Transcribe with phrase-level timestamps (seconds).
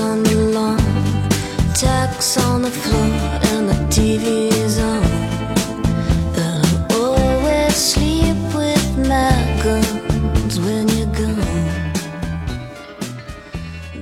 [0.00, 0.78] on the lawn,
[1.74, 3.04] Tacks on the floor
[3.52, 5.02] and the TV is on.
[6.36, 9.32] And I always sleep with my
[9.62, 11.92] guns when you're gone.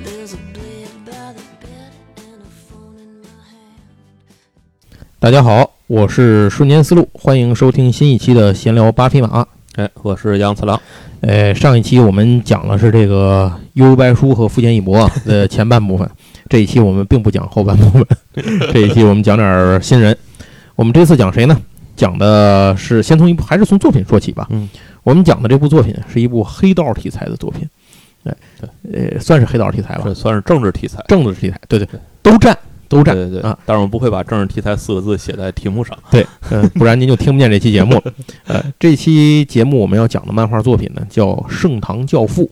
[0.04, 3.80] There's a blade by the bed and a phone in my hand.
[5.18, 9.46] 大家好，我是瞬间思路，欢迎收听新一期的闲聊八匹马。
[9.76, 10.80] 哎，我是杨次郎。
[11.20, 16.10] 呃，上一期我们讲的是这个幽白书和富坚义博的前半部分，
[16.48, 18.06] 这一期我们并不讲后半部分，
[18.72, 20.16] 这一期我们讲点儿新人。
[20.76, 21.60] 我们这次讲谁呢？
[21.94, 24.46] 讲的是先从一部，还是从作品说起吧。
[24.48, 24.66] 嗯，
[25.02, 27.68] 我们讲的这部作品是一部黑道题材的作品，
[28.24, 28.34] 对，
[29.12, 31.86] 呃，算是黑道题材吧，算是政治题材，政治题材，对对，
[32.22, 32.56] 都占
[32.88, 33.14] 都占。
[33.14, 35.96] 对对对啊，但是我们不会把政治题材四个字写在题目上。
[36.10, 38.02] 对，嗯、不然您就听不见这期节目了。
[38.46, 42.44] 呃，这期节目我们要讲的漫画作品呢，叫《盛唐教父》。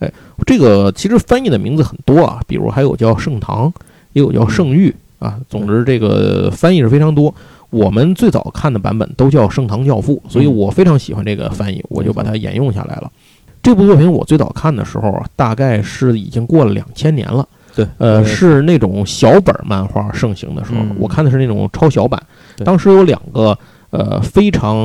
[0.00, 0.12] 哎，
[0.46, 3.72] 这个其实翻译的名字很多啊，比如还有叫盛唐，
[4.12, 5.38] 也有叫圣域啊。
[5.48, 7.34] 总之，这个翻译是非常多。
[7.70, 13.10] 我们最早看的版本都叫《盛唐教父》，所以我非常喜欢这个翻译，我就把它沿用下来了。
[13.62, 17.48] 这部作品我最早看的时候啊，大概是已经过了两千年了。
[17.74, 22.22] 对，呃，是那种小本儿漫画盛行的时候，嗯我看的是那种超小版。
[22.64, 23.56] 当时有两个
[23.90, 24.76] 呃非常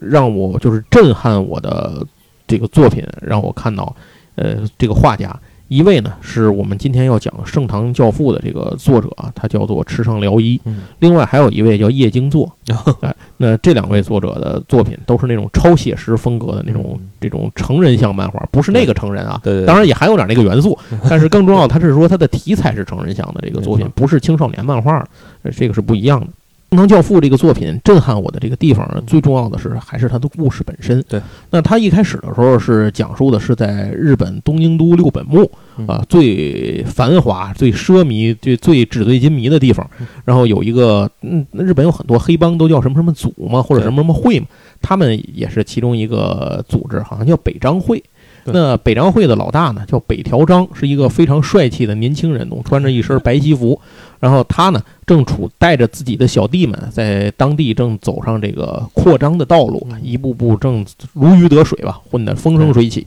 [0.00, 2.04] 让我就是震撼我的
[2.46, 3.94] 这个作品，让我看到
[4.36, 5.34] 呃这个画家。
[5.72, 10.60] 一位呢是我们今天要讲《盛唐教父》的这个作者啊，他叫做池上辽一。
[10.64, 12.52] 嗯，另外还有一位叫叶京作。
[13.00, 20.78] 哎，那这两位作者的作品都是那种超写实风格的那种嗯这种成人像漫画，不是那个成人啊，对对对当然也含有点那个元素，
[21.08, 24.98] 但是更重要，他是说他的题材是成人向的这个作品，不是青少年漫画，
[25.42, 26.26] 呃这个是不一样的。
[26.72, 31.02] 《盛唐教父》这个作品震撼我的这个地方，最重要的是还是它的故事本身。
[31.06, 35.86] 对，那它一开始的时候是讲述的是在日本东京都六本木嗯。
[35.86, 39.86] 啊最繁华、最奢靡、最最纸醉金迷的地方。
[40.00, 44.46] 嗯，然后有一个嗯，日本有很多黑帮都叫什么什么组嘛，或者什么什么会嘛，
[44.80, 48.02] 他们也是其中一个组织，好像叫北张会。
[48.44, 53.80] 对那北张会的老大呢，叫北条章，是一个非常帅气的年轻人，总穿着一身白西服。
[54.20, 63.06] 然后他呢，正处带着自己的小弟们，在当地正走上这个扩张的道路，一步步正如鱼得水吧，混得风生水起。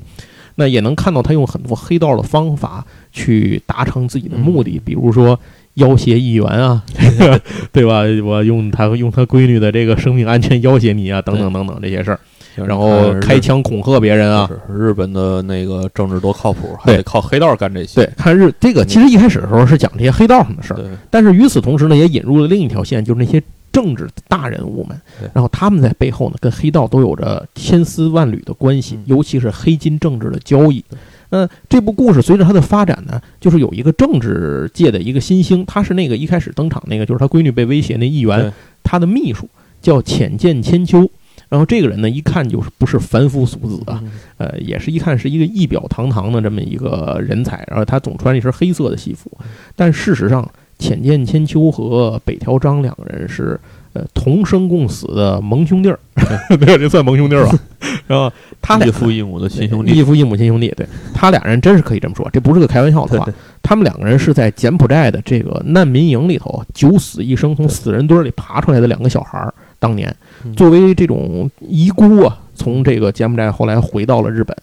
[0.57, 5.37] 那也能看到他用很多黑道的方法去达成自己的目的，比如说
[5.73, 6.81] 要挟议员啊，
[7.73, 8.03] 对吧？
[8.23, 12.19] 我用他用他闺女的这个生命安全要挟你啊，等等等等这些事儿，就是
[12.63, 18.03] 然后开枪恐吓别人啊，日本的那个政治多靠谱，还对得靠黑道干这些。
[18.03, 20.79] 对，看日这个其实一开始的时候是讲这些黑道上的事儿，
[21.09, 24.99] 但是与此同时呢，也引入了另一条线，就是那些政治大人物们，
[25.33, 30.83] 然后他们在背后呢，跟黑道都有着千丝万缕的关系嗯，尤其是黑金政治的交易。
[31.29, 39.49] 那这部故事随着它的发展呢，就是有一个政治界的一个新星，他是那个一开始登场那个，就是他闺女被威胁那议员，他的秘书
[39.81, 41.09] 叫浅见千秋。
[41.49, 49.31] 然后这个人呢，一看就是不是凡夫俗子啊，嗯呃，也是一看是一个仪表堂堂的这么一个人才，然后他总穿一身黑色的西服，
[49.75, 53.59] 但事实上，浅见千秋和北条章两个人是
[53.93, 55.99] 呃同生共死的盟兄弟儿，
[56.59, 57.57] 对，这算盟兄弟儿吧？
[58.07, 58.31] 然后
[58.61, 59.91] 他俩异父异母的亲兄弟。
[59.91, 63.27] 异父异母亲兄弟，对他俩人真是可以这么说，这不是个开玩笑的话。
[63.63, 69.51] 他们两个人是在柬埔寨的这个难民营里头九死一生，从死人堆里爬出来的两个小孩儿。
[69.85, 74.55] 当年嗯作为这种遗孤啊，从这个柬埔寨后来回到了日本。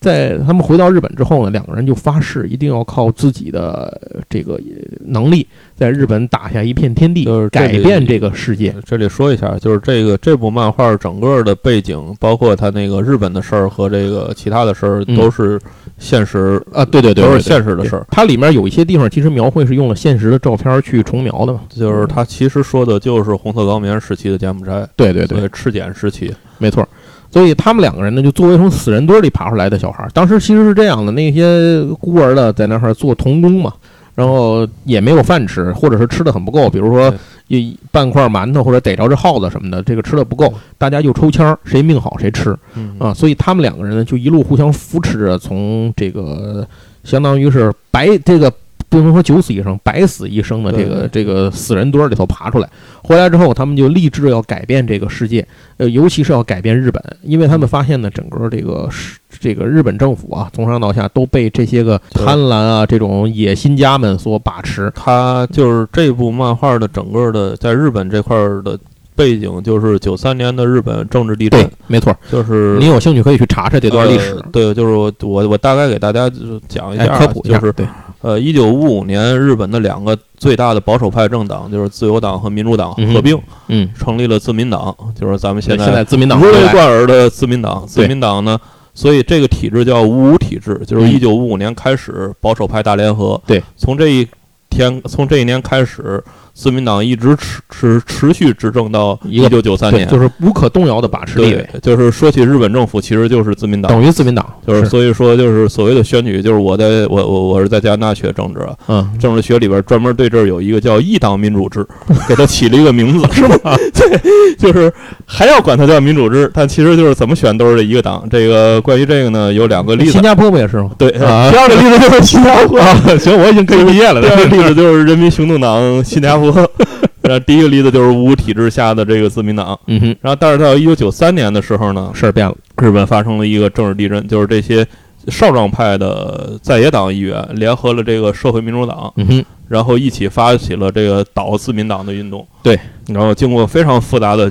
[0.00, 4.60] 在他们回到日本之后呢，两个人就发誓一定要靠自己的这个
[5.06, 8.74] 能力，在日本打下一片天地就是，改变这个世界。
[8.84, 15.58] 这里说一下，就是这个这部漫画整个的背景，包括他那个日本的事儿和这个其他的事儿，嗯都是
[15.98, 18.06] 现实啊，对对对，都是现实的事儿。
[18.10, 21.60] 它里面有一些地方其实描绘是用了现实的照片去重描的嘛。
[21.68, 26.34] 就是他其实说的就是红色高棉时期的柬埔寨，对对对，对赤柬时期。
[26.58, 26.86] 没错。
[27.30, 33.72] 所以他们两个人呢，就作为从死人堆里爬出来的小孩儿，当时其实是这样的：那些孤儿的在那块儿做童工嘛，
[34.14, 37.18] 然后也没有饭吃，或者是吃的很不够，比如说对
[37.48, 43.12] 一半块馒头或者逮着这耗子什么的，这个吃的不够，大家就抽签儿，谁命好谁吃嗯啊。
[43.12, 46.66] 所以他们两个人呢，就一路互相扶持着，从这个
[47.02, 48.52] 相当于是白这个。
[48.98, 52.68] 不能说九死一生，百死一生的这个这个死人堆儿里头爬出来，
[53.02, 55.46] 回来之后，他们就立志要改变这个世界，
[55.76, 64.92] 呃，尤其是要改变日本，因为他们发现呢，整个这个是这个日本政府啊，从上到下都被这些个贪婪啊这种野心家们所把持。
[64.94, 68.78] 他就是这部漫画的整个的在日本这块儿的
[69.16, 72.16] 背景就是九三年的日本政治地震对，，没错。
[72.30, 77.58] 就是你有兴趣可以去查查这段历史呃，对，就是我我我大概给大家就是讲一哎，下啊，科普一下。
[77.58, 77.86] 就是对，
[78.24, 83.38] 呃，一九五五年日本的两个最大的保守派政党就是自由党和民主党合并，
[83.68, 87.84] 嗯，成立了自民党，就是咱们现现在自民党如雷贯耳的自民党。
[87.86, 88.58] 自民党呢，
[88.94, 91.12] 所以这个体制叫五五体制，就是嗯。
[91.12, 93.38] 一九五五年开始保守派大联合。
[93.46, 94.26] 对，从这一
[94.70, 96.24] 天，从这一年开始，
[96.54, 100.08] 自民党一直持持持续执政到一九九三，年。
[100.08, 103.90] 就是无可动摇的把持地位，对，就是说起日本政府，其实就是自民党。
[103.90, 104.46] 等于自民党。
[104.64, 111.84] 就是所以说，就是所谓的选举，就是我在我我我是在加拿大学政治啊，嗯，政治学里边专门对这儿有一个叫一党民主制，
[112.28, 113.76] 给它起了一个名字， 是吧？
[113.92, 114.92] 对，就是
[115.26, 118.24] 还要管它叫民主制，但其实就是怎么选都是这一个党。
[118.30, 120.22] 这个关于这个呢，有两个例子新。
[120.22, 120.90] 加坡不也是吗？
[120.96, 122.78] 对，啊第二个例子就是新加坡。
[123.18, 124.22] 行，我已经可以毕业了。
[124.22, 126.43] 第二个例子就是人民行动党新加坡。
[127.22, 129.78] 然后第一个例子就是五五体制下的这个自民党。
[129.86, 132.54] 嗯哼，然后，但是到一九九三年的时候呢，事儿变了。
[132.82, 134.86] 日本发生了一个政治地震，就是这些
[135.28, 142.46] 少壮派的在野党议员联合了这个社会民主党，嗯哼，然后一起发起了这个倒自民党的运动。
[142.62, 144.50] 对，然后经过非常复杂的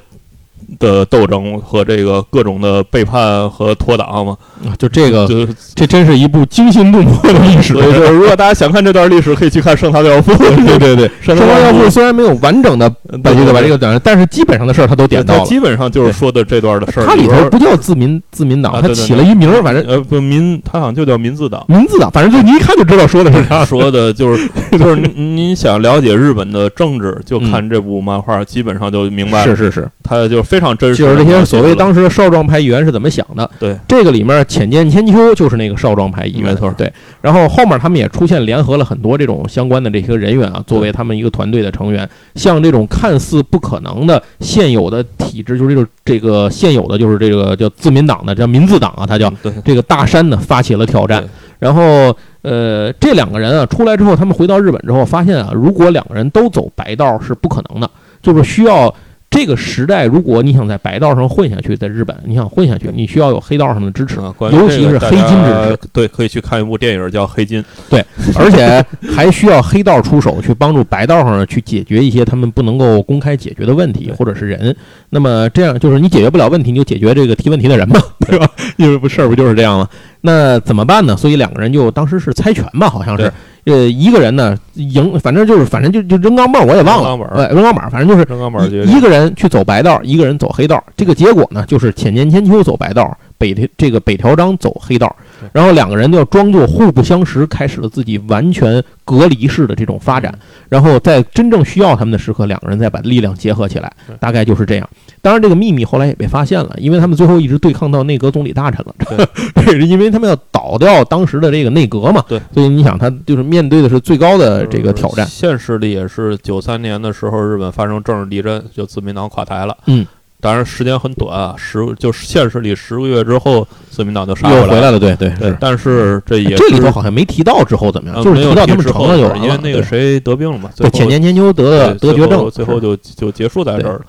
[0.79, 7.73] 的斗争和这个各种的背叛和脱党嘛，啊就这个，就这真是一部惊心动魄的历史。
[7.73, 10.31] 所以说，如果大家想看这段历史，可以去看《圣塔教父》。
[10.37, 12.89] 对对对，圣中国要父虽然没有完整的
[13.23, 15.39] 把这个把这个讲，但是基本上的事儿他都点到了。
[15.39, 17.05] 他基本上就是说的这段的事儿。
[17.05, 21.63] 它里头不叫自民自民党，他啊对对起了一名儿，反正呃不民，它好像就叫民自党。
[21.67, 23.63] 民自党，反正就你一看就知道说的是啥。
[23.65, 29.55] 说的就是 就是您您想了解日本的政治，就看这部漫画，基本上就明白了。
[29.55, 33.49] 是是是，它就是非常真实就是地描写了，这些所谓当时的少壮派议员是怎么想的。
[33.59, 36.91] 对，这个里面浅见千秋就是那个少壮派议员，没错对，
[37.21, 42.07] 然后后面他们也出现联合了很多这种相关的这些人员啊，作为他们一个团队的成员。
[42.35, 51.23] 像这种看似不可能的现有的体制，就是这种这个现有的就是这个叫自民党的叫民自党啊，他叫嗯对这个大山呢发起了挑战。
[51.57, 57.89] 然后，呃，这两个人啊出来之后，他们回到日本之后，发现啊，如果两个人都走白道是不可能的，
[58.21, 58.93] 就是需要
[59.33, 67.59] 这个时代，如果你想在白道上混下去，在日本你想混下去，你需要有黑道上的支持，啊，尤其是黑金支持，对，可以去看一部电影叫《黑金》。
[67.89, 74.75] 对而且 还需要黑道出手去帮助白道上去解决一些他们不能够公开解决的问题或者是人。
[75.09, 78.47] 那么这样就是你解决不了问题，你就解决这个提问题的人嘛，对吧？
[78.77, 79.89] 因为不事儿不就是这样吗？
[80.25, 81.17] 那怎么办呢？
[81.17, 83.31] 所以两个人就当时是猜拳吧，好像是。
[83.65, 90.83] 呃，一个人呢赢，反正就是反正就就扔钢镚儿，我也忘了，扔钢板儿哎，扔钢板儿，反正就是扔钢板决一一个人去走白道，一个人走黑道。
[90.97, 100.33] 这个结果呢，就是浅见千秋走白道，北条这个北条章走黑道对，然后两个人就装作互不相识，开始了自己完全隔离式的这种发展。
[100.69, 104.89] 然后在真正需要他们的时刻，两个人再把力量结合起来，大概就是这样。
[105.21, 108.93] 当然，这个秘密后来也被发现了，因为他们最后一直对抗到内阁总理大臣了。
[109.55, 112.23] 这是因为他们要倒掉当时的这个内阁嘛。
[112.27, 115.25] 对，所以你想，他就是面对的是最高的这个挑战。
[115.25, 119.77] 现实里也是九三年的时候，日本发生政治地震，就自民党垮台了。
[119.85, 120.05] 嗯，
[120.43, 124.49] 当然时间很短啊，十就是现实里十个月之后，自民党就杀。
[124.49, 125.33] 回来了，对对，。
[125.39, 129.45] 对但是这也是这里头好像没提到之后怎么样，呃就是提到他们成了就完了。
[129.45, 134.01] 因为那个谁得病了嘛，最对，后浅见千秋得了得绝症，最后就就结束在这儿了。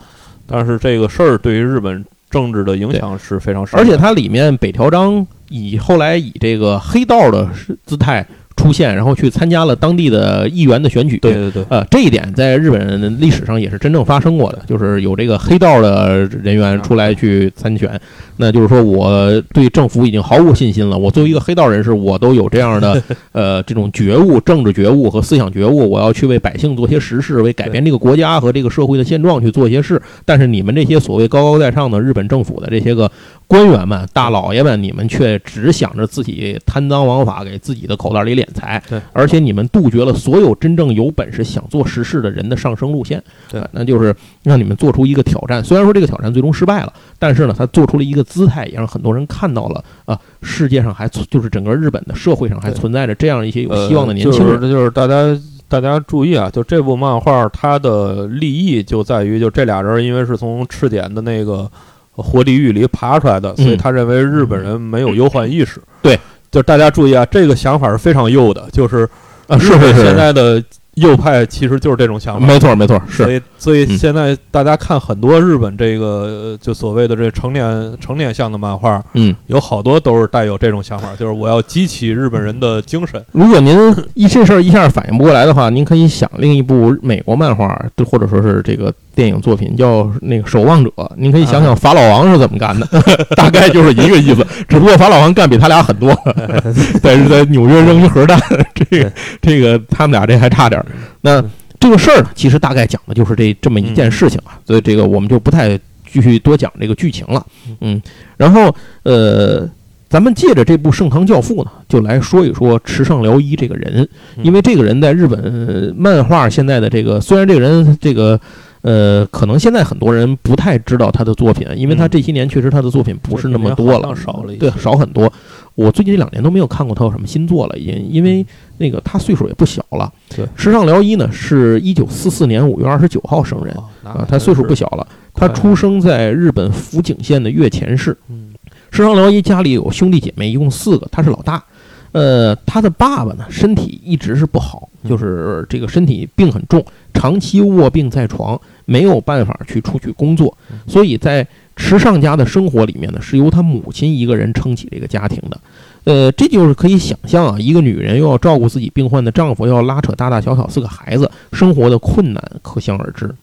[0.44, 7.48] 但是这个事儿对于日本政治的影响是非常深，而且它里面北条章以后来以这个黑道的
[7.86, 8.26] 姿态
[8.56, 11.18] 出现，然后去参加了当地的议员的选举。
[11.18, 18.00] 对对对，呃，这一点在日本历史上也是真正发生过的，就是有这个黑道的人员出来去参选，
[18.36, 20.96] 那就是说我对政府已经毫无信心了。
[20.96, 30.00] 我作为一个黑道人士，我都有这样的 呃这种觉悟、政治觉悟和思想觉悟，我要去为百姓做些实事，为改变这个国家和这个社会的现状去做一些事。
[30.24, 33.10] 但是你们这些所谓高高在上的日本政府的这些个
[33.46, 38.82] 官员们、大老爷们，你们却只想着自己贪赃枉法，给自己的口袋里敛财。
[38.88, 43.22] 对，而且你们杜绝了所有真正有本事想做实事的人的上升路线。
[43.50, 45.62] 对呃那就是让你们做出一个挑战。
[45.62, 54.60] 虽然说这个挑战最终失败了，但是呢，他做出了一个姿态，也让很多人看到了啊，世界上还存就是整个日本的社会上还存在着这样一些有呃希望的年轻人。
[54.60, 61.70] 就是就是大家大家注意啊，就这部漫画它的立意就在于，就这俩人因为是从赤点的那个
[62.12, 65.80] 活地狱里爬出来的，所以嗯他认为日本人没有忧患意识。
[66.02, 66.18] 对，
[66.54, 69.08] 就是大家注意啊，这个想法是非常右的，就是
[69.48, 70.62] 啊，是日本是是，现在的
[70.94, 72.46] 右派其实就是这种想法。
[72.46, 79.34] 没错没错，是所以，所以嗯现在大家看很多日本这个呃就所谓的这成年成年向的漫画，嗯。
[79.48, 83.20] 有好多都是带有这种想法，就是我要激起日本人的精神。
[83.32, 83.76] 如果您
[84.14, 92.86] 一这事儿一下反应不过来的话，您可以想另一部美国漫画，就或者说是这个电影作品叫那个《守望者》，您可以想想法老王是怎么干的，
[93.36, 96.12] 大概就是一个意思， 只不过法老王干比他俩很多，
[97.02, 98.40] 但是在纽约扔一核弹，
[98.74, 100.86] 这个这个他们俩这还差点儿。
[101.20, 101.42] 那
[101.78, 105.78] 这个事儿呢，其实大概讲的就是这这么一件事情啊，所以这个我们就不太
[106.10, 107.44] 继续多讲这个剧情了，
[107.80, 108.00] 嗯，
[108.36, 109.68] 然后呃。
[110.06, 114.08] 咱们借着这部《盛唐教父》呢，就来说一说池上辽一这个人，
[114.44, 118.40] 因为这个人在日本漫画现在的这个，虽然这个人这个，
[118.84, 125.32] 呃，可能现在很多人不太知道他的作品，因为他这些年确实他的作品不是那么多了，少了，对，少很多。
[125.74, 128.44] 我最近这两年都没有看过他有什么新作了，因因为
[128.76, 130.12] 那个他岁数也不小了。
[130.36, 138.14] 对，时尚辽一呢是一九四四年五月二十九号生人啊，他岁数不小了，他出生在日本福井县的越前市。
[138.28, 138.50] 嗯。
[138.90, 141.64] 时尚辽一家里有兄弟姐妹，一共四个，他是老大。
[142.12, 150.56] 呃，他的爸爸呢，身体一直是不好，就是这个身体病很重，长期卧病在床，没有办法去出去工作。
[150.86, 155.60] 所以在池上家的生活里面呢，是由他母亲一个人撑起这个家庭的。
[156.04, 163.34] 呃，这就是可以想象啊，一个女人又要照顾自己病患的丈夫，又要拉扯大大小小四个孩子，生活的困难可想而知。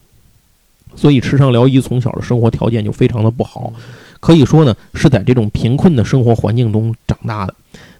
[0.94, 3.72] 所以池上辽一从小的生活条件就非常的不好。
[4.20, 7.54] 可以说呢，是在这种贫困的生活环境中长大的。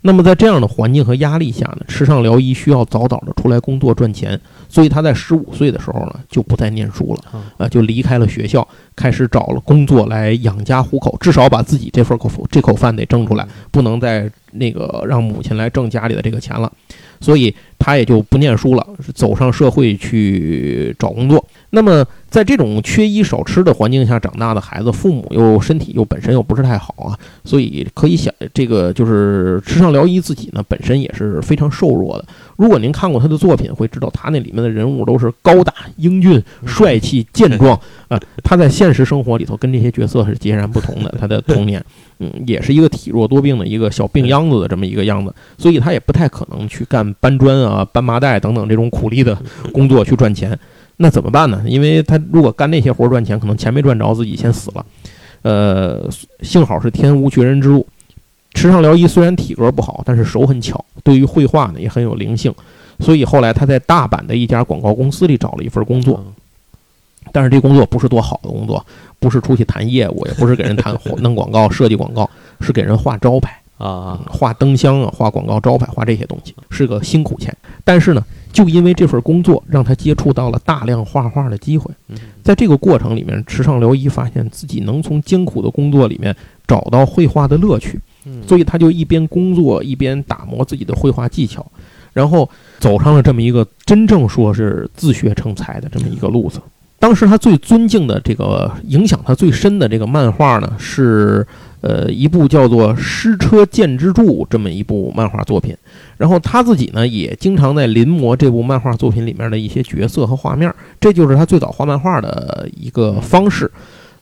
[0.05, 4.39] 那么在这样的环境和压力下呢，池上辽一需要早早的出来工作赚钱。
[4.69, 8.67] 所以他在十五岁的时候呢，就不再念书了，啊，就离开了学校，
[8.97, 16.71] 开始找了工作来养家糊口，至少把自己这份口这口饭得挣出来，不能再那个让母亲来挣家里的这个钱了。
[17.21, 21.45] 所以他也就不念书了，走上社会去找工作。
[21.71, 32.25] 那么，在这种缺衣少吃的环境下长大的孩子，父母又身体又本身又不是太好啊，所以可以想，这个就是池上辽一自己呢，本身也是非常瘦弱的。
[32.57, 37.77] 如果您看过他的作品，会知道他那里面的人物都是高大、英俊、帅气、健壮
[38.09, 38.21] 啊。
[38.45, 41.13] 他在现实生活里头跟这些角色是截然不同的。
[41.19, 41.83] 他的童年，
[42.19, 49.37] 嗯，也是一个体弱多病的一个小病秧子的这么一个样子，所以他也不太可能去干搬砖啊、搬麻袋等等这种苦力的
[49.73, 50.59] 工作去赚钱。
[50.99, 51.63] 那怎么办呢？
[51.67, 54.87] 因为他如果干那些活赚钱，可能钱没赚着，自己先死了。
[55.43, 56.09] 呃，
[56.43, 57.87] 幸好是天无绝人之路。
[58.55, 62.55] 池上辽一虽然体格不好，但是手很巧，对于绘画呢也很有灵性，
[63.01, 66.23] 所以后来他在大阪的一家广告公司里找了一份工作。
[67.33, 68.85] 但是这工作不是多好的工作，
[69.19, 72.29] 不是出去谈业务，也不是给人谈弄广告、设计广告，
[72.61, 77.57] 是给人画招牌啊，画灯箱啊，画广告招牌，画这些东西，是个辛苦钱。
[77.85, 78.25] 但是呢。
[78.53, 81.91] 就因为这份工作，让他接触到了大量画画的机会。
[82.43, 86.37] 在这个过程里面，池上辽一发现自己能从艰苦的工作里面
[86.67, 87.99] 找到绘画的乐趣，
[88.47, 91.65] 所以他就一边工作一边打磨自己的绘画技巧，
[92.13, 92.47] 然后
[92.79, 96.61] 走上了这么一个真正说是自学成才的这么一个路子。
[97.03, 101.45] 当时他最尊敬的这个影响他最深的这个漫画呢，是
[101.81, 105.77] 呃一部叫做《失车剑之助》这么一部漫画作品。
[106.17, 113.69] 然后他自己呢，也经常在临摹这部漫画作品里面的一些角色和画面，这就是他最早画漫画的一个方式。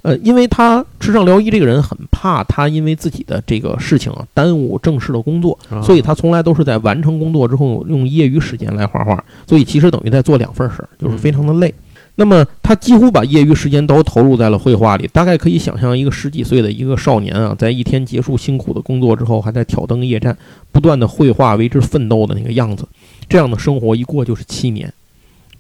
[0.00, 11.75] 呃，因为他池上辽一这个人很怕他因为自己的这个事情啊耽误正式的工作，所以他从来都是在完成工作之后用业余时间来画画，所以其实等于在做两份事儿，就是非常的累。
[12.16, 20.36] 那么他几乎把业余时间都投入在了绘画里，大概可以想象一个十几岁的一个少年啊，在一天结束辛苦的工作之后，还在挑灯夜战，
[20.70, 22.86] 不断的绘画为之奋斗的那个样子。
[23.28, 24.92] 这样的生活一过就是七年，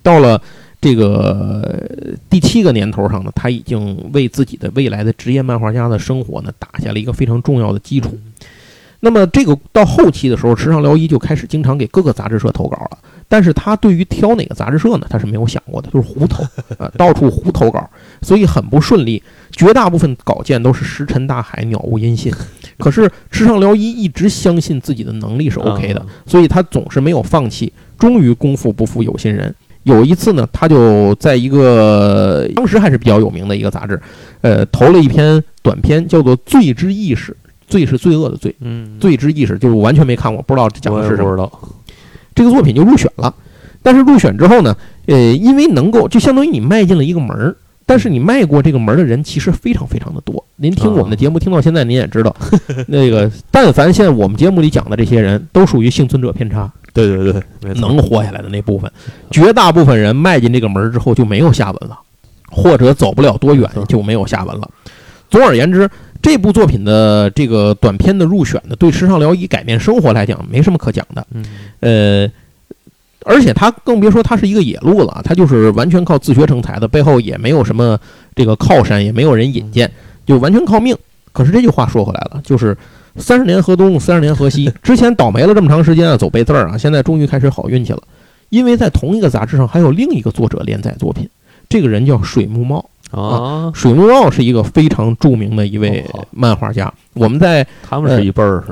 [0.02, 0.42] 到了
[0.80, 1.88] 这个
[2.28, 8.18] 第七个年头上呢，他已经为自己的未来的职业漫画家的生活呢打下了一个非常重要的基础。
[9.02, 12.98] 那么这个到后期的时候，池上辽一就开始经常给各个杂志社投稿了。
[13.30, 16.42] 但是他对于挑哪个杂志社呢，他是没有想过的，就是胡投
[16.78, 17.88] 啊，到处胡投稿，
[18.22, 19.22] 所以很不顺利。
[19.52, 22.32] 绝大部分稿件都是石沉大海，鸟无音信。
[22.76, 27.72] 可是池上辽一一直相信自己的能力是 OK 的，所以他总是没有放弃。
[27.96, 34.00] 终于功夫不负有心人，有一次呢，他就在一个当时还是比较有名的一个杂志，
[34.40, 37.30] 呃，投了一篇短篇，叫做《罪之意识》。
[37.68, 41.52] 罪是罪恶的罪，嗯，罪之意识就是我完全没看过，不知道讲的是什么。
[42.40, 43.34] 这个作品就入选了，
[43.82, 47.54] 但是入选之后呢，呃，因为能够就相当于你迈进了一个门儿，
[47.84, 50.42] 但是你迈过这个门儿的人其实非常非常的多。
[50.56, 52.34] 您听我们的节目听到现在，您也知道，
[52.88, 57.30] 那个但凡现在我们节目里讲的这些人都属于幸存者偏差，对对
[57.60, 58.90] 对，能活下来的那部分，
[59.30, 61.98] 绝大部分人迈进这个门儿之后就没有下文了，
[62.50, 64.66] 或者走不了多远就没有下文了。
[65.28, 65.86] 总而言之。
[66.22, 71.26] 这部作品的这个短片的入选呢，对时尚聊以改变生活来讲没什么可讲的。
[71.80, 72.30] 呃，
[73.24, 77.98] 而且他更别说他是一个野路了，他就是完全靠自学成才的，背后也没有什么
[78.34, 79.90] 这个靠山，也没有人引荐，
[80.26, 80.96] 就完全靠命。
[81.32, 82.76] 可是这句话说回来了，就是
[83.16, 84.70] 三十年河东，三十年河西。
[84.82, 88.02] 之前倒霉了这么长时间啊，走背字儿啊，现在终于开始好运气了。
[88.48, 91.28] 因为在同一个杂志上还有另一个作者连载作品，
[91.68, 92.89] 这个人叫水木茂。
[93.10, 96.92] 啊，水木茂是一个非常著名的一位漫画家。
[97.14, 98.64] 我们在他们是一辈儿？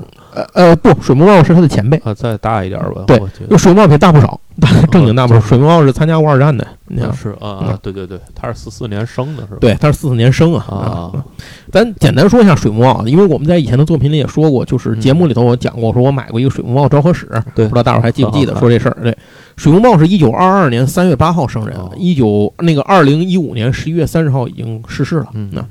[0.55, 3.03] 呃呃不，水木茂是他的前辈，啊，再大一点儿吧。
[3.07, 4.41] 对就水木茂比他大不少，
[4.93, 5.41] 正经大不少。
[5.47, 7.17] 水木茂是参加过二战的，你看啊。
[7.21, 9.59] 是啊啊，对对对，他是四四年生的是吧？
[9.61, 10.65] 对，他是四四年生啊。
[10.69, 11.13] 啊，
[11.73, 18.97] 咱简单说一下水木茂，因为我们在以前的作品里也说过，就是节目里头我讲过，说我买过一个水木茂昭和史，对不知道大伙儿还记不记得说这事儿？
[19.03, 19.17] 对，
[19.57, 25.27] 水木茂是一九二二年三月八号生人哦，一九那个二零一五年十一月三十号已经逝世了。
[25.35, 25.65] 嗯那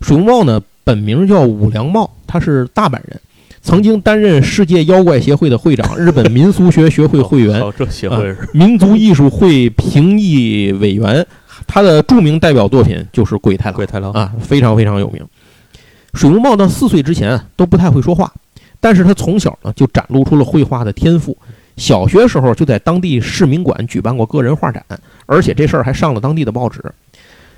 [0.00, 3.20] 水木茂呢，本名叫武良茂，他是大阪人，
[3.68, 11.26] 曾经担任世界妖怪协会的会长、日本民俗学学会会员、哦，这协会是民族艺术会评议委员。
[11.66, 13.74] 他的著名代表作品就是《鬼太郎》。
[13.76, 15.22] 鬼太郎啊，非常非常有名。
[16.14, 18.32] 水木茂到四岁之前啊都不太会说话，
[18.80, 21.36] 但是他从小呢就展露出了绘画的天赋。
[21.76, 24.82] 小学时候就在当地市民馆举办过个人画展，
[25.26, 26.82] 而且这事儿还上了当地的报纸。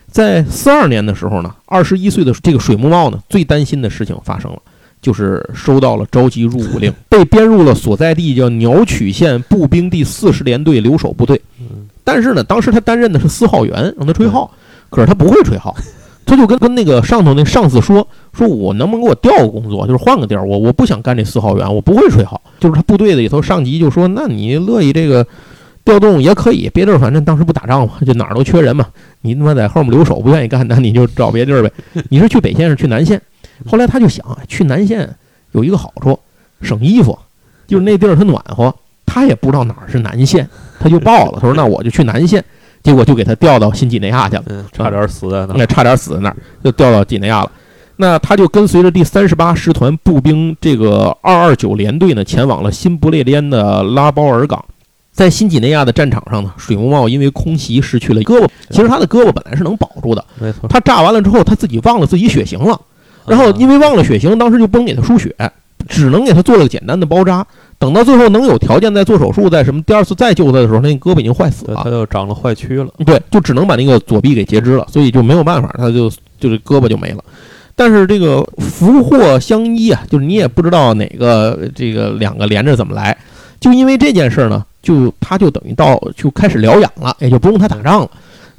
[0.09, 4.61] 在四二年的时候呢，二十一岁的这个水木茂呢，最担心的事情发生了，
[5.03, 11.41] 就是收到了召集入伍令， 被编入了所在地叫鸟取县步兵第四十联队留守部队。
[11.61, 14.51] 嗯但是呢，当时他担任的是司号员，让他吹号，
[14.89, 15.77] 可是他不会吹号，
[16.27, 22.41] 他就跟跟那个上头那上司说，说我能不能给我调个工作，就是换个地儿，我我不想干这司号员，我不会吹号。
[22.59, 25.25] 就是他部队里头上级就说，那你乐意这个
[25.85, 28.87] 调动也可以，别地儿反正当时不打仗嘛，就哪儿都缺人嘛，
[29.21, 31.71] 你他妈在后面留守不愿意干，那你就找别地儿呗。
[32.09, 33.21] 你是去北线是去南县？
[33.67, 35.09] 后来他就想，去南线
[35.53, 36.19] 有一个好处，
[36.63, 37.19] 省衣服，
[37.67, 38.75] 就是那地儿它暖和。
[39.07, 40.49] 他也不知道哪儿是南线，
[40.79, 42.45] 他就报了，他说那我就去南线，
[42.81, 44.45] 结果就给他调到新几内亚去了。
[44.47, 45.67] 嗯，差点死在那那。
[45.67, 47.51] 差点死在那儿，就调到几内亚了。
[47.97, 54.65] 那他就跟随着第三十八师团步兵这个二二九联队呢，前往了新不列颠的拉包尔港。
[55.11, 58.49] 在新几内亚的战场上呢，水木茂因为空袭失去了胳膊。
[58.71, 60.69] 其实他的胳膊本来是能保住的，没错。
[60.69, 62.81] 他炸完了之后，他自己忘了自己血型了，
[63.31, 65.33] 然后因为忘了血型，当时就不能给他输血，
[65.89, 67.47] 只能给他做了个简单的包扎。
[67.79, 71.89] 等到最后能有条件再做手术，在什么第二次再救他的时候，那胳膊已经坏死，了他。
[71.89, 72.93] 就长了坏蛆了。
[73.07, 77.25] 对，就只能把那个左臂给截肢了，所以就没有办法，他就就是胳膊就没了。
[77.75, 83.17] 但是这个福祸相依啊，就是你也不知道哪个这个两个连着怎么来，
[83.61, 88.11] 就因为这件事儿呢，就他就等于到就开始疗养了，也就不用他打仗了。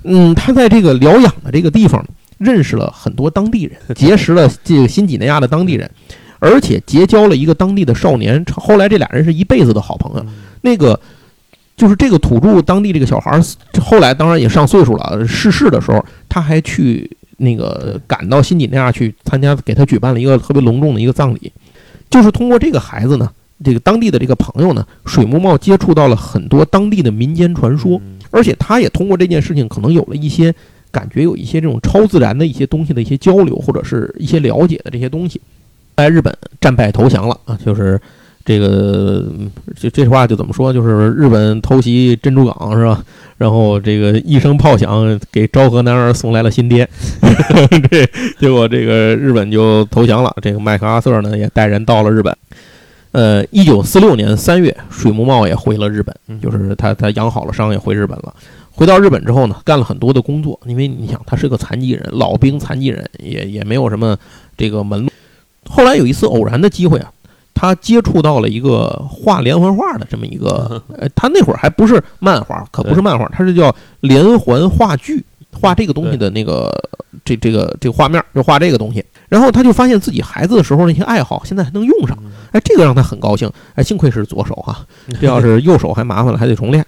[0.03, 2.03] 嗯，他在这个疗养的这个地方
[2.41, 5.89] 认识了很多当地人， 结识了这个新几内亚的当地人，
[6.39, 8.43] 而且结交了一个当地的少年。
[8.55, 10.25] 后来这俩人是一辈子的好朋友。
[10.61, 10.99] 那个
[11.77, 13.41] 就是这个土著当地这个小孩儿，
[13.79, 21.51] 后来当然也上岁数了，逝世的时候，他还去那个赶到新几内亚去参加，给他举办了一个特别隆重的一个葬礼。
[22.09, 23.29] 就是通过这个孩子呢，
[23.63, 30.53] 这个当地的这个朋友呢，水木茂接触到了很多当地的民间传说，嗯而且他也通过这件事情，可能有了一些
[30.91, 35.39] 感觉，有一些这种超自然的一些东西的一些交流，或者是一些了解的这些东西。
[35.97, 37.99] 在日本战败投降了啊，就是
[38.43, 40.73] 这个嗯这这话就怎么说？
[40.73, 43.03] 就是日本偷袭珍珠港是吧？
[43.37, 46.89] 然后这个一声炮响，给昭和男儿送来了新爹，
[47.89, 48.05] 这
[48.39, 50.35] 结果这个日本就投降了。
[50.41, 52.35] 这个麦克阿瑟呢也带人到了日本。
[53.11, 58.33] 呃，一九四六年三月，水木茂也回了日本，嗯就是他他养好了伤也回日本了。
[58.81, 64.17] 回到日本之后呢，干了很多的工作，因为你想他是个残疾人，老兵残疾人，也也没有什么
[64.57, 65.11] 这个门路。
[65.69, 67.11] 后来有一次偶然的机会啊，
[67.53, 76.73] 他接触到了一个画连环画的这么一个， 呃，他那会儿还不是漫画，可不是漫画，他是叫连环画剧，画这个东西的那个
[77.23, 79.05] 这这个这个画面，就画这个东西。
[79.29, 82.17] 然后他就发现自己孩子的时候那些爱好，现在还能用上，
[82.51, 84.83] 哎，这个让他很高兴，哎，幸亏是左手哈、
[85.19, 86.83] 这要是右手还麻烦了，还得重练。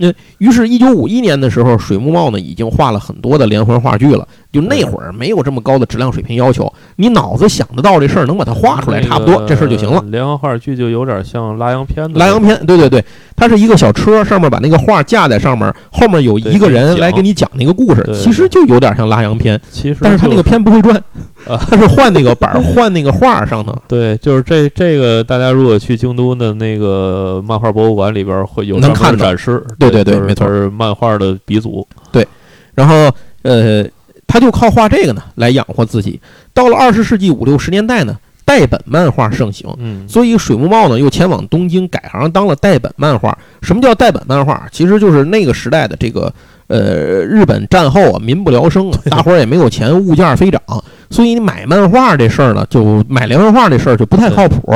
[0.00, 4.26] 那于是，一九五一年的时候，水木茂呢已经画了很多的连环画剧了。
[4.50, 10.02] 就那会儿没有这么高的质量水平要求，你脑子想得到这事儿，能把它画出来，差不多这事儿就行了。
[10.08, 13.04] 连环画剧就有点像拉洋片的拉洋片，对对对，
[13.36, 21.02] 它是一个小车，上面把那个画架在上面，后面有一个人来给你讲那个故事其实就有点像拉洋片，其实但是他那个片不会转啊，
[21.46, 23.76] 他是换那个板儿， 换那个画上头。
[23.88, 32.26] 对，就是这这个，大家如果去京都的那个漫画博物馆里边会有能看展示，对对对就是没错是漫画的鼻祖，对
[32.74, 33.10] 然后
[33.42, 33.84] 呃，
[34.26, 36.20] 他就靠画这个呢来养活自己。
[36.52, 43.36] 到了二十世纪五六十年代呢，代本漫画盛行，嗯，所以水木茂呢又前往东京改行当了代本漫画。
[43.62, 44.68] 什么叫代本漫画？
[44.70, 46.32] 其实就是那个时代的这个
[46.70, 50.62] 呃日本战后啊，民不聊生啊，大伙儿也没有钱，物价飞涨，
[51.10, 54.72] 所以你买漫画这事儿呢，就买连环画这事儿就不太靠谱。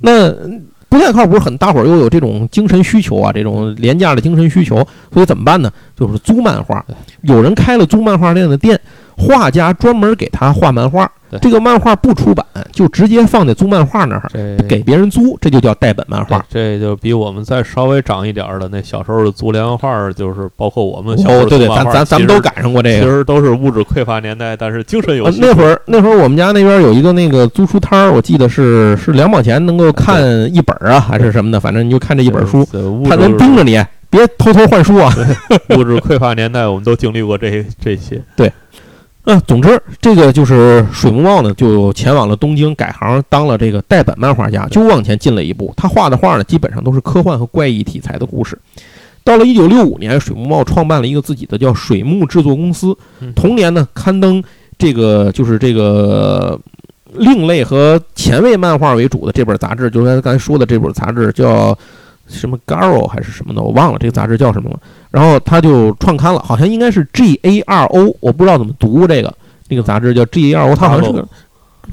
[0.00, 0.30] 那
[0.88, 4.76] 不太靠谱，很大伙儿又有这种精神需求啊，这种廉价的精神需求，
[5.12, 5.70] 所以怎么办呢？
[5.96, 6.84] 就是租漫画。
[7.22, 8.78] 有人开了租漫画店的店，
[9.16, 16.44] 画家专门给他画漫画，这个漫画不出版，就直接放在租漫画那儿这给别人租，这就叫代本漫画。
[16.50, 23.08] 这就比我们再稍微长一点儿的那小时候的租连环画儿，就是包括我们小时哦，对对，咱咱咱们都赶上过这个其。
[23.08, 30.22] 实都是物质匮乏年代，但是精神有那会儿那会儿我们家那边有一个那个租书摊儿，我记得是是两毛钱能够看
[30.54, 32.66] 一本儿啊，还是什么的，反正你就看这一本书，
[33.08, 35.12] 他能盯着你，别偷偷换书啊。
[35.76, 38.22] 物质匮乏年代，我们都经历过这这些。
[39.26, 45.74] 嗯，总之，这个就是水木茂呢，就前往了东京，改行当了这个代本漫画家，就往前进了一步。
[45.76, 48.56] 他画的画呢，基本上都是科幻和怪异题材的故事。
[49.24, 53.32] 到了一九六五年，水木茂创办了一个自己的叫水木制作公司嗯。
[53.34, 54.40] 同年呢，刊登
[54.78, 56.56] 这个就是这个
[57.14, 61.76] 另类和前卫漫画为主的这本杂志，就是刚才说的这本杂志叫
[62.28, 64.78] 什么 Garo 还是什么的，我忘了这个杂志叫什么了。
[65.10, 69.32] 然后他就创刊了，好像应该是 G A R O，我不知道怎么读这个
[69.68, 71.26] 这个杂志叫 G A R O，它好像是个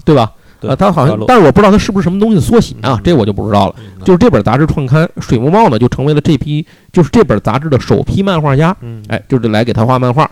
[0.03, 0.31] 对吧？
[0.59, 3.75] 对啊，它好像但是我不知道它是不是什么东西的缩写啊嗯，这我就不知道了。
[4.03, 10.29] 就是这本杂志创刊，水木茂呢就成为了这批就是这本杂志的首批漫画家，嗯，哎，就是来给他画漫画。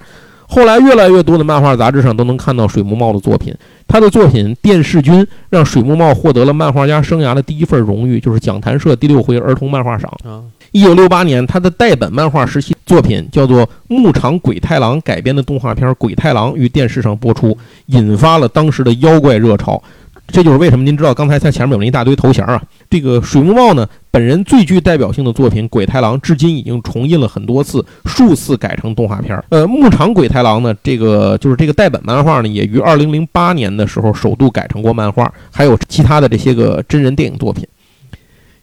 [0.54, 3.56] 后来越来越多的漫画杂志上都能看到水木茂的作品，
[3.88, 5.16] 他的作品《电视君》
[5.50, 10.12] 让水木茂获得了漫画家生涯的第一份荣誉，就是讲谈社第六回儿童漫画赏。
[10.26, 19.82] 啊，一九六八年，他的代本漫画时期作品叫做《牧场鬼太郎》改编的动画片《鬼太郎》于电视上播出，引发了当时的妖怪热潮。
[20.32, 22.62] 这就是为什么您知道刚才他前面有那一大堆头衔啊。
[22.90, 29.42] 这个水木茂呢，本人最具代表性的作品《鬼太郎》至今已经重印了很多次，数次改成动画片。
[29.50, 37.68] 呃，牧场鬼太郎呢，这个就是这个代本漫画呢，也于二零零八年的时候首度改成过漫画，还有其他的这些个真人电影作品。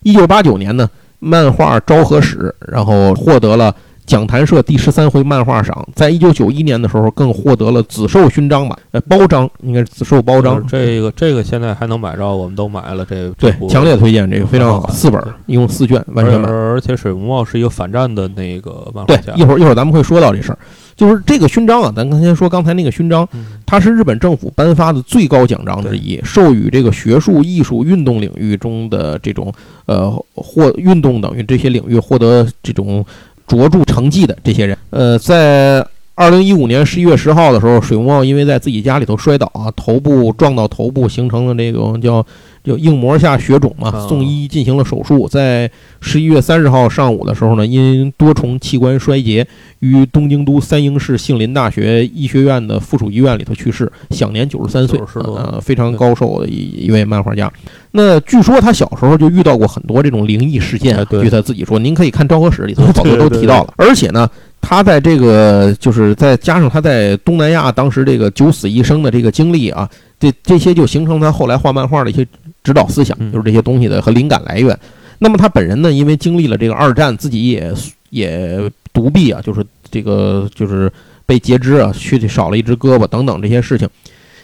[0.03, 3.75] 一九八九年呢，漫画昭和史，然后获得了
[4.09, 5.87] 讲谈社第十三回漫画赏。
[5.95, 10.67] 在一九九一年的时候，更获得了紫绶勋章吧，呃，包章应该是紫绶包章。
[10.67, 13.05] 这个这个现在还能买着，我们都买了。
[13.05, 16.51] 这对，强烈推荐这个非常好，四本儿，一共四卷，完全版。
[16.51, 20.59] 而而且水木茂是一个反战的那个漫画对，，一会儿一会儿咱们会说到这事儿，
[20.97, 29.53] 就是这个勋章啊，咱刚才说刚才那个勋章，嗯它是日本政府颁发的最高奖章之一，授予这个学术、艺术、运动领域中的这种
[29.85, 33.05] 呃获运动等于这些领域获得这种
[33.49, 34.79] 卓著成绩的这些人。
[34.91, 35.85] 呃，在
[36.15, 42.25] 二零一五年十一月十号的时候，水木茂因为在自己家里头摔倒啊，头部撞到头部，形成了这种叫
[42.63, 45.29] 就硬膜下血肿嘛，啊送医进行了手术。
[45.29, 49.47] 在十一月三十号上午的时候呢，因多重器官衰竭，
[49.81, 57.51] 于东京都三鹰市杏林大学医学院的附属医院里头去世，享年九十三岁，90多呃，非常高寿的一一位漫画家。
[57.93, 63.73] 那据说他小时候就遇到过很多这种灵异事件据他自己说，您可以看《昭和史》里头好多都提到了。
[63.77, 64.29] 而且呢，
[64.61, 69.89] 他在这个就是再加上他在东南亚当时这个九死一生的这个经历啊，
[70.21, 72.27] 这这些就形成他后来画漫画的一些
[72.69, 74.79] 指导思想，嗯就是这些东西的和灵感来源。
[75.19, 77.73] 那么他本人呢，因为经历了这个二战，自己也
[78.11, 80.93] 也独臂啊，就是这个就是
[81.25, 83.89] 被截肢啊，躯体少了一只胳膊等等这些事情，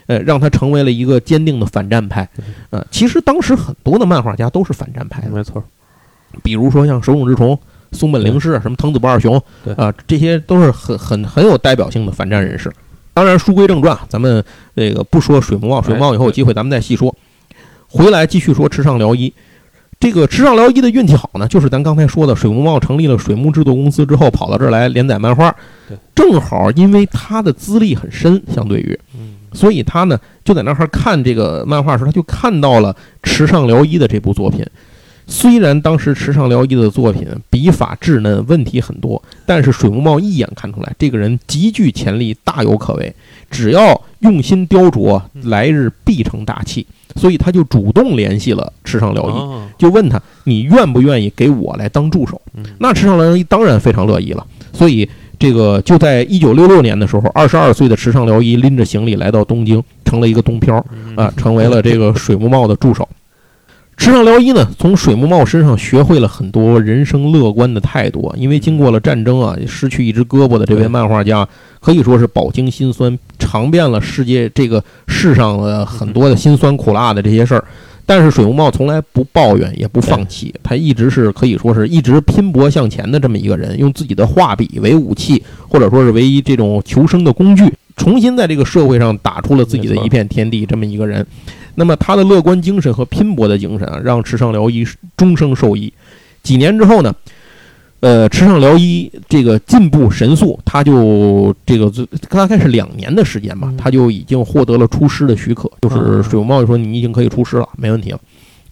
[0.06, 2.26] 呃，让他成为了一个坚定的反战派。
[2.70, 5.62] 呃，其实当时很多的漫画家都是反战派的，没错，
[6.42, 7.58] 比如说像手冢治虫、
[7.92, 12.72] 松本零士、什么藤子不二雄对啊、这些都是很很很有代表性的反战人士。
[13.12, 14.42] 当然，书归正传，咱们
[14.74, 17.14] 这个不说水木茂，水木茂以后有机会咱们再细说。
[17.94, 19.32] 回来继续说池上辽一。
[20.00, 25.54] 这个池上辽一的运气好呢，就是咱刚才说的，水木茂成立了水木制作公司之后，跑到这儿来连载漫画，
[26.12, 34.66] 正好因为他的资历很深，相对于，嗯，所以他呢就在那儿看这个漫画的时候，他就看到了池上辽一的这部作品。
[35.26, 43.14] 虽然当时池上辽一的作品笔法稚嫩，问题很多，但是水木茂一眼看出来，这个人极具潜力，大有可为。
[43.50, 46.86] 只要用心雕琢，来日必成大器。
[47.16, 54.44] 所以他就主动联系了池上辽一，啊就问他：“你愿不愿意给我来当助手？”嗯那池上辽一当然非常乐意了。
[54.72, 55.08] 所以
[55.38, 60.84] 这个就在一九六六年的时候，二十二岁的池上辽一拎着行李来到东京，成了一个东漂。
[60.92, 63.08] 嗯啊，成为了这个水木茂的助手。
[63.96, 68.34] 池上辽一呢，从水木茂身上学会了很多人生乐观的态度啊。
[68.36, 71.46] 因为经过了战争啊，失去一只胳膊的这位漫画家，
[71.80, 77.64] 可以说是饱经辛酸，尝遍了世界这个世上的很多的辛酸苦辣的这些事儿。
[78.06, 90.66] 但是水木茂从来不抱怨，也不放弃，他一直是可以说是一直拼搏向前的这么一个人，用自己的画笔为武器，或者说是唯一这种求生的工具，重新在这个社会上打出了自己的一片天地。
[90.66, 91.26] 这么一个人，
[91.74, 95.92] 那么他的乐观精神和拼搏的精神啊，让池上辽一终生受益。
[96.42, 97.14] 几年之后呢，
[98.00, 108.20] 呃，池上辽一这个进步神速，他就这个最大概是两年的时间吧嗯，他就已经获得了出师的许可，就是啊水木茂就说你已经可以出师了，没问题了，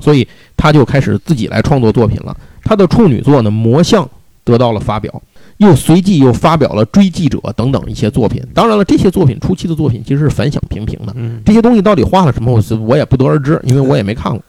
[0.01, 2.37] 所以他就开始自己来创作作品了。
[2.63, 4.05] 他的处女作呢《魔像》
[4.45, 5.23] 得到了发表，
[5.59, 8.43] 又随即又发表了《追记者》等等一些作品。
[8.53, 14.43] 当然了，这些作品初期的作品其实是反响平平的，嗯这些东西到底画了什么，我我也不得而知，因为我也没看过。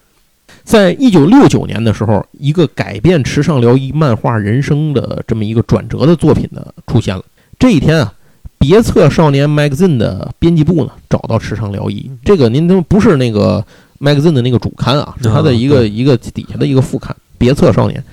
[0.64, 7.24] 在一九六九年的时候，一个改变池上辽一漫画人生的这么一个转折的作品呢出现了。
[7.60, 8.14] 这一天啊，
[8.58, 13.66] 别册少年 magazine 的编辑部呢找到池上辽一，这个您都不是那个
[14.00, 18.04] magazine 的那个主刊啊，是他的一个一个底下的一个副刊，别册少年。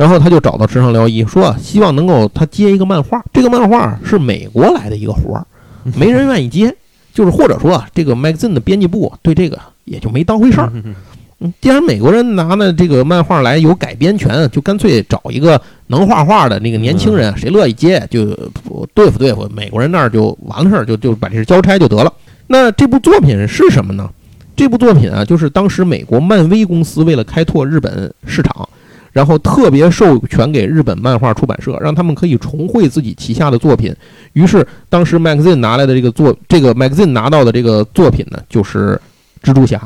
[0.00, 5.44] 然后他就找到池上辽一，说啊希望能够他接一个漫画，这个漫画是美国来的一个活儿，
[5.94, 6.74] 没人愿意接，
[7.12, 10.72] 就是或者说啊，这个 magazine 的编辑部对这个也就没当回事儿。
[11.60, 18.24] 既然美国人拿了这个漫画来有改编权，就干脆找一个能画画的那个年轻人，谁乐意接就
[18.94, 22.10] 对付对付美国人那儿就完了事儿，就就把这事交差就得了。
[22.46, 24.08] 那这部作品是什么呢？
[24.56, 28.66] 这部作品啊，就是当时美国漫威公司为了开拓日本市场，
[29.12, 33.94] 然后特别授权给日本漫画出版社，让他们可以重绘自己旗下的作品。
[34.34, 39.00] 于是当时 magazine 拿来的这个作，这个 magazine 拿到的这个作品呢，就是
[39.42, 39.80] 蜘蛛侠。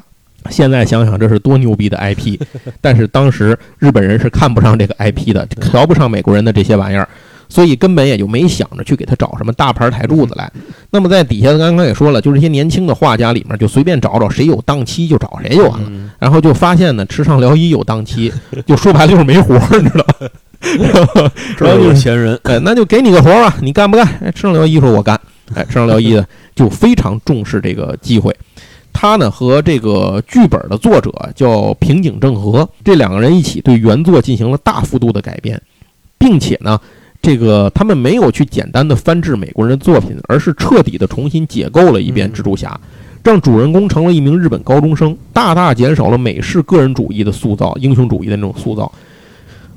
[0.50, 2.38] 现在想想这是多牛逼的 IP，
[2.82, 7.08] 但是当时日本人是看不上这个 IP 的，瞧不上美国人的这些玩意儿，
[7.48, 10.50] 所以根本也就没想着去给他找什么大牌台柱子来。
[10.90, 15.88] 那么在底下刚刚也说了，就是这些年轻的画家里面就随便找找谁有档期就找谁就完了。
[15.88, 18.32] 嗯然后就发现呢，池上辽一有档期，
[18.66, 20.06] 就说白了就是没活儿，你知道
[21.22, 21.30] 吗？
[21.58, 24.06] 这儿有钱人， 哎，那就给你个活儿啊，你干不干？
[24.24, 25.20] 哎，池上辽一说我干。
[25.54, 28.34] 哎，池上辽一呢就非常重视这个机会。
[28.90, 35.60] 他呢和这个剧本的作者叫平井正和，这两个人一起对原作进行了大幅度的改编，
[36.16, 36.80] 并且呢，
[37.24, 42.78] 这个他们没有去简单的翻制美国人的作品，而是彻底的重新解构了一遍蜘蛛侠，
[43.24, 48.92] 让主人公成了一名日本高中生，大大减少了美式个人主义的塑造、英雄主义的那种塑造。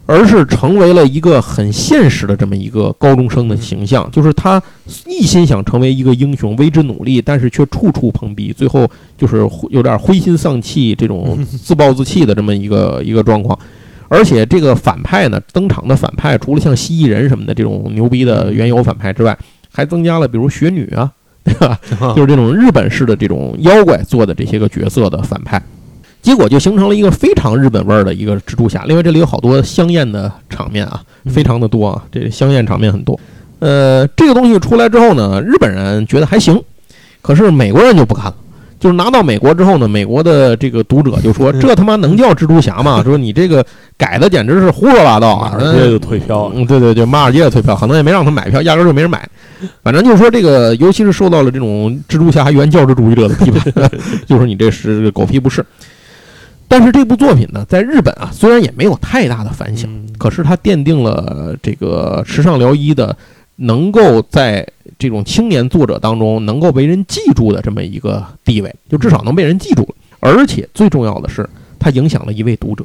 [0.09, 4.63] 而是成为了一个很现实的这么一个高中生的形象，就是他
[5.05, 13.59] 一心想成为一个英雄，为之努力，但是却处处碰壁，最后就是有点灰心丧气，这种自暴自弃的这么一个一个状况。
[14.09, 19.37] 而且这个反派呢，登场的反派除了像蜥蜴人什么的这种牛逼的原有反派之外，
[19.71, 21.11] 还增加了比如雪女啊，
[21.43, 21.79] 对吧？
[22.15, 25.61] 就是这种日本式的这种妖怪做的这些个角色的反派。
[26.21, 28.83] 结果就形成了一个非常日本味儿的一个蜘蛛侠。
[28.85, 33.17] 另外，这里有好多香艳的场面啊，非常的多啊，这香艳场面很多。
[33.59, 36.61] 呃，这个东西出来之后呢，日本人觉得还行，
[37.21, 38.35] 可是美国人就不看了。
[38.79, 43.01] 就是拿到美国之后呢，美国的这个读者就说：“这他妈能叫蜘蛛侠吗？
[43.03, 43.65] 说你这个
[43.97, 46.53] 改的简直是胡说八道啊！”马上街就退票了。
[46.55, 49.27] 嗯，对对对，马尔街也退票，可能也没让他买票，压根儿就没人买。
[49.81, 53.89] 反正就是说，这个尤其是受到了这种蜘蛛侠原教旨主义者的批判，
[54.27, 55.65] 就说你这是狗屁不是。
[56.67, 63.15] 但是这部作品呢，在日本啊，虽然也没有太大的反响，嗯可是它奠定了这个池上辽一的
[63.55, 64.67] 能够在
[64.99, 69.95] 这种青年作者当中能够被人记住的这么一个地位，就至少能被人记住了。
[70.19, 71.47] 而且最重要的是，
[71.79, 72.83] 它影响了一位读者。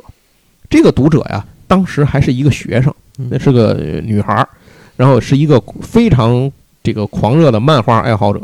[0.69, 2.95] 这个读者呀，当时还是一个学生，
[3.31, 4.49] 那是个女孩儿，
[4.97, 6.51] 然后是一个非常
[6.83, 8.41] 这个狂热的漫画爱好者。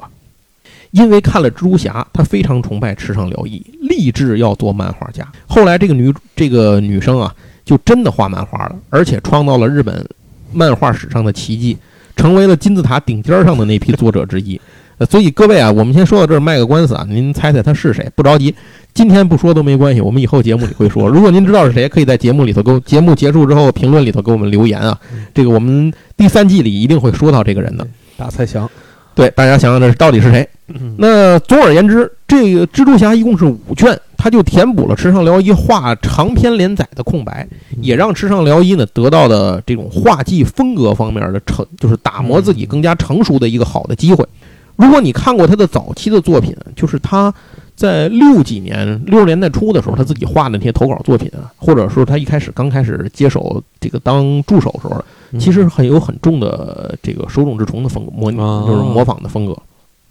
[0.90, 5.30] 因为看了蜘蛛侠，她非常崇拜池上辽一，立志要做漫画家。
[5.46, 10.08] 后来这个女这个女生啊，就真的画漫画了，而且创造了日本
[10.50, 11.76] 漫画史上的奇迹，
[12.18, 14.60] 成为了金字塔顶尖上的那批作者之一。
[14.98, 18.10] 呃，所以各位啊，我们先说到这儿，卖个官司啊，您猜猜他是谁？
[18.16, 18.52] 不着急，
[18.92, 21.08] 今天不说都没关系，我们以后节目里会说。
[21.08, 24.98] 如果您知道是谁，可以在节目里头给我节目结束之后评论里头给我们留言啊。
[25.32, 27.86] 这个我们第三季里一定会说到这个人的。
[28.16, 28.68] 大猜想，
[29.14, 30.48] 对，大家想想这到底是谁？
[30.96, 37.48] 那总而言之，这个蜘蛛侠一共是五卷，他就填补了池上辽一画长篇连载的空白，
[37.80, 44.26] 也让池上辽一呢得到的这种画技风格方面的成，就是打磨自己更加成熟的一个好的机会。
[44.74, 47.32] 如果你看过他的早期的作品，就是他
[47.74, 59.56] 在六几年六十年代初的时候，他自己画的那些投稿作品啊，或者说他一开始刚开始接手这个当助手时候，嗯其实很有很重的这个手冢治虫的风格，模就是模仿的风格，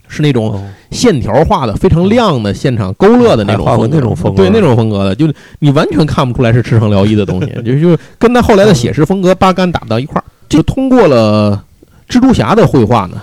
[0.08, 10.24] 是那种哦线条画的非常亮的，现场勾勒的那种画过风格那种风格对那种风格的，就是你完全看不出来是赤上辽一的东西， 就就跟他后来的写实风格八竿打不到一块儿。
[10.50, 11.64] 就通过了
[12.08, 13.22] 蜘蛛侠的绘画呢，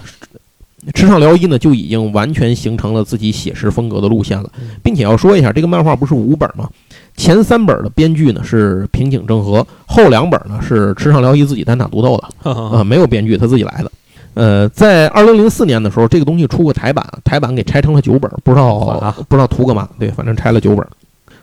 [0.92, 4.50] 池上辽一呢就已经完全形成了自己写实风格的路线了，
[4.82, 6.68] 并且要说一下，这个漫画不是五本吗？
[7.16, 12.50] 前三本的编剧呢是平井正和，后两本呢是池上辽一自己单打独斗的。
[12.50, 13.90] 啊、没有编剧，他自己来的。
[14.34, 19.88] 呃，在二零零四年的时候，这个东西出过台版，台版给拆成了九本，不知道啊不知道图个嘛。
[19.98, 20.86] 对，反正拆了九本。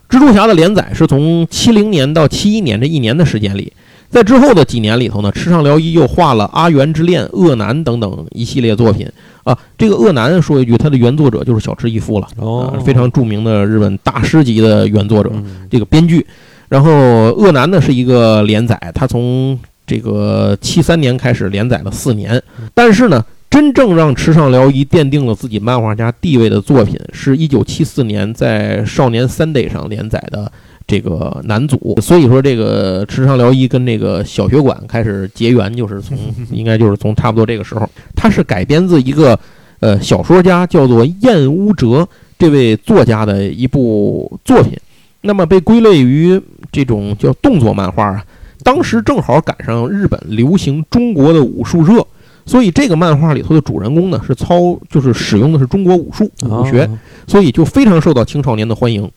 [0.10, 3.72] 蜘蛛侠的连载是从七零年到七一年这一年的时间里，
[4.10, 9.10] 在之后的几年里头呢，池上辽一又画了《阿元之恋》《恶男》等等一系列作品
[9.44, 9.58] 啊。
[9.78, 15.30] 这个《恶男》说一句，他的原作者就是小池一夫了，哦啊，非常著名的日本大师级的原作者。
[15.34, 16.28] 嗯这个编剧。
[16.68, 16.90] 然后
[17.34, 19.58] 《恶男》呢是一个连载，它从
[19.92, 22.42] 这个七三年开始连载了四年，
[22.74, 30.50] 但是呢，真正让池上辽一奠定了自己漫画家地位的作品，是一九七四年在《少年 Sunday》上连载的。
[30.88, 36.18] 这个男组，所以说这个池上辽一跟这个小学馆开始结缘，就是从
[36.52, 39.40] 应该就是从差不多这个时候，他是改编自一个
[39.80, 42.06] 呃小说家叫做燕屋哲
[42.38, 44.78] 这位作家的一部作品，
[45.22, 46.42] 那么被归类于
[46.74, 48.26] 这种叫动作漫画啊。
[48.64, 52.06] 当时正好赶上日本流行中国的武术热，
[52.46, 56.98] 所以这个漫画里头的主人公呢是操，就是使用的是中国武术武学，哦
[57.28, 59.10] 所以就非常受到青少年的欢迎。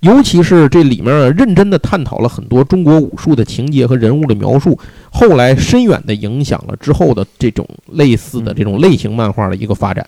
[0.00, 4.78] 尤其是这里面啊认真的探讨了很多中国武术的情节和人物的描述，
[5.10, 10.06] 后来深远的影响了之后的这种类似的这种类型漫画的一个发展，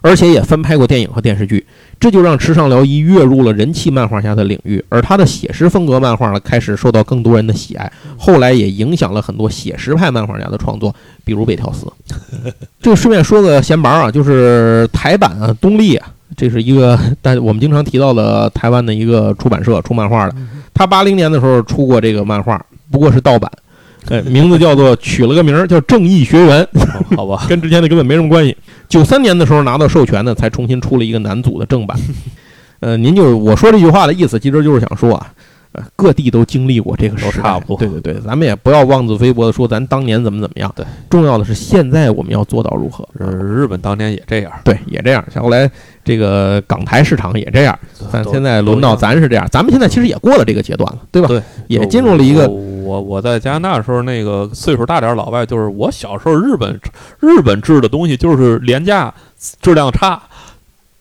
[0.00, 1.64] 而且也翻拍过电影和电视剧，
[1.98, 11.86] 这就让池上辽一跃入了人气漫画家的领域，而他的写实风格漫画呢开始受到更多人的喜爱，后来也影响了很多写实派漫画家的创作，比如北条司。
[12.80, 16.08] 这个顺便说个闲白啊，就是台版啊，东立啊。
[16.36, 20.34] 这是一个，但我们经常提到的台湾的一个出版社出漫画的，
[20.72, 23.50] 他八零年的时候出过这个漫画，不过是盗版，
[24.06, 28.56] 呃，名字叫做取了个名儿叫《正义学园》，哦好吧， 跟之前的根本没什么关系。
[28.90, 31.96] 九三年的时候拿到授权呢，才重新出了一个男组的正版。
[32.80, 35.32] 呃，您就是我说这句话的意思，其实就是想说啊，
[35.72, 43.08] 呃，各地都经历过这个时代，都差不多对对对，咱们也不要妄自菲薄的说咱当年怎么怎么样，对，重要的是现在我们要做到如何。
[43.14, 45.24] 日日本当年也这样，对，也这样。
[45.32, 45.70] 像后来
[46.04, 47.78] 这个港台市场也这样，
[48.10, 51.28] 但现在轮到咱是这样，咱们现在其实也过了这个阶段了，对吧？
[51.28, 56.80] 对，也进入了一个我我我在加拿大的时候，那个岁数大点儿老外，就是我小时候日本
[57.20, 59.14] 日本制的东西就是廉价、
[59.62, 60.20] 质量差，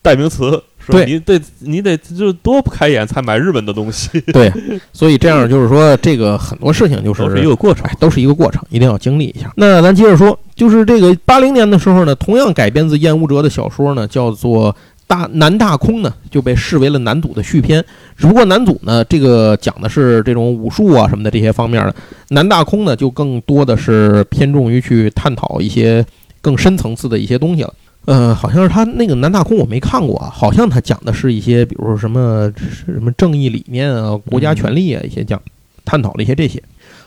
[0.04, 0.62] 代名词。
[0.90, 4.52] 是吧对你得你得就多不开眼才买日本的东西，对，
[4.92, 7.96] 所以这样就是说，这个很多事情就是都是一个过程哎，。
[8.00, 9.52] 都是一个过程，一定要经历一下。
[9.56, 14.74] 那咱接着说，就是这个八零年的时候呢，同样改编自燕无哲的小说呢，叫做
[15.06, 17.84] 《大南大空》呢，就被视为了男组的续篇。
[18.18, 21.96] 只不过男组呢，这个讲的是这种武术啊什么的这些方面的，
[22.30, 26.06] 南大空呢就更多的是偏重于去探讨一些
[26.42, 27.74] 更深层次的一些东西了。
[28.10, 35.40] 呃，好像是他那个南大空我没看过啊，好像他讲的是一些，比如说什么什么正义理念啊、国家权力啊一些讲，
[35.86, 36.60] 探讨了一些这些。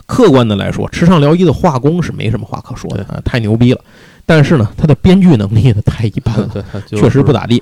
[0.06, 3.80] 客观的来说，池上辽一的画工是没什么话可说的啊，太牛逼了。
[4.24, 7.60] 但是呢，他的编剧能力呢太一般了， 确实不咋地。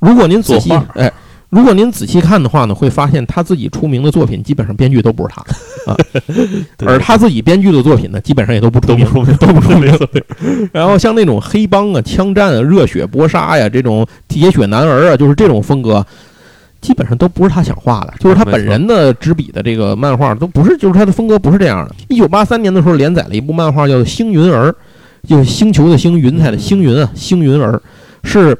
[0.00, 1.12] 如果您仔细哎，
[1.52, 5.42] 如果您仔细看的话呢，会发现他自己出名的作品基本上编剧都不是他
[5.92, 5.94] 啊，
[6.86, 9.04] 而他自己编剧的作品呢，基本上也都不出名，
[9.38, 9.94] 都不出名，
[10.72, 16.02] 然后像那种黑帮啊、枪战啊、热血搏杀呀、这种铁血男儿啊，就是这种风格，
[16.80, 21.94] 基本上都不是他想画的，就是他本人的执笔的这个漫画都不是，就是他的风格不是这样的。
[22.08, 24.70] 一九八三年的时候连载了一部漫画，叫做《星云儿》，
[25.28, 27.78] 就是星球的星，云彩的星云啊，星云儿
[28.24, 28.56] 是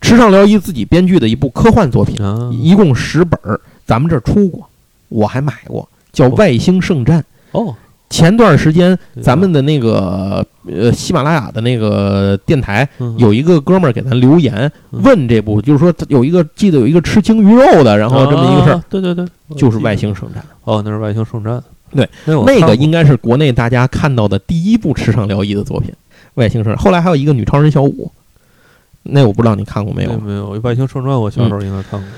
[0.00, 4.68] 池上辽一自己编剧的一部科幻作品，啊，一共十本儿，咱们这儿出过，
[5.08, 7.20] 我还买过，叫《外星圣战》。
[7.52, 7.74] 哦，
[8.10, 13.14] 前段时间咱们的那个呃喜马拉雅的那个电台嗯。
[13.18, 15.02] 有一个哥们儿给咱留言嗯。
[15.02, 19.26] 问这部，就是说有一个记得有一个吃鲸鱼肉的，然后这么一个事儿啊，对对对，
[19.56, 20.44] 就是外星圣战。
[20.64, 25.90] 哦，那是外星圣战，对，那个应该是国内大家看到的第一部池上辽一的作品，
[26.34, 26.80] 《外星圣战》。
[26.84, 28.10] 后来还有一个女超人小舞，
[29.02, 30.18] 那我不知道你看过没有？
[30.18, 32.08] 没有外星圣传，我小时候应该看过。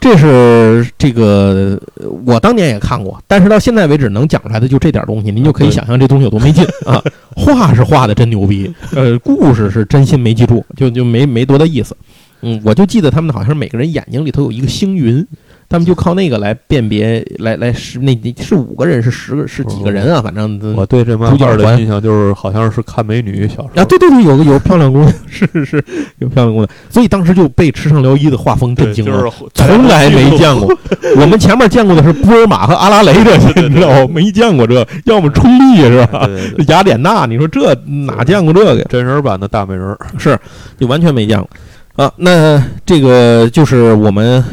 [0.00, 7.00] 这是这个呃我当年也看过，但是到现在为止能讲出来的就这点东西，您就可以想象这东西有多没劲啊！
[7.36, 11.96] 画是画的真牛逼，呃，故事是真心没记住，就就没没多大意思。
[12.40, 15.24] 嗯，我就记得他们好像是每个人眼睛里头有一个星云，
[15.72, 20.20] 他们就靠那个来辨别，来来是那那是五个人是十个是几个人啊？
[20.20, 25.84] 反正我对这漫主角的印象就是好像是看美女，小时候啊，对对对，有个有漂亮姑娘， 是是是
[26.18, 29.22] 有漂亮姑娘，所以当时就被池上辽一的画风震惊了。
[29.22, 30.68] 就是从来没见过，
[31.16, 34.06] 我们前面见过的是波尔玛和阿拉蕾这些，你知道吗？
[34.12, 36.28] 没见过这，要么冲力是吧？
[36.68, 37.74] 雅典娜，你说这
[38.06, 38.84] 哪见过这个呀？
[38.90, 40.38] 真人版的大美人，是，
[40.78, 42.12] 就完全没见过啊。
[42.16, 44.44] 那这个就是我们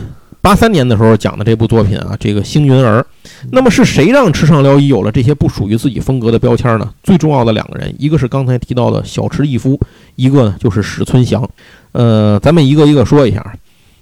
[0.49, 3.05] 八三年的时候讲的这部作品啊，这个《星云儿》。
[3.51, 6.89] 那么是谁让赤上辽一有了这些不属于自己风格的标签呢？
[7.03, 9.79] 最重要的两个人，一个是刚才提到的小池义夫，
[10.15, 11.47] 一个呢就是史村祥。
[11.91, 13.45] 呃，咱们一个一个说一下。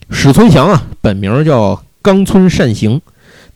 [0.10, 3.02] 史村祥啊，本名叫冈村善行。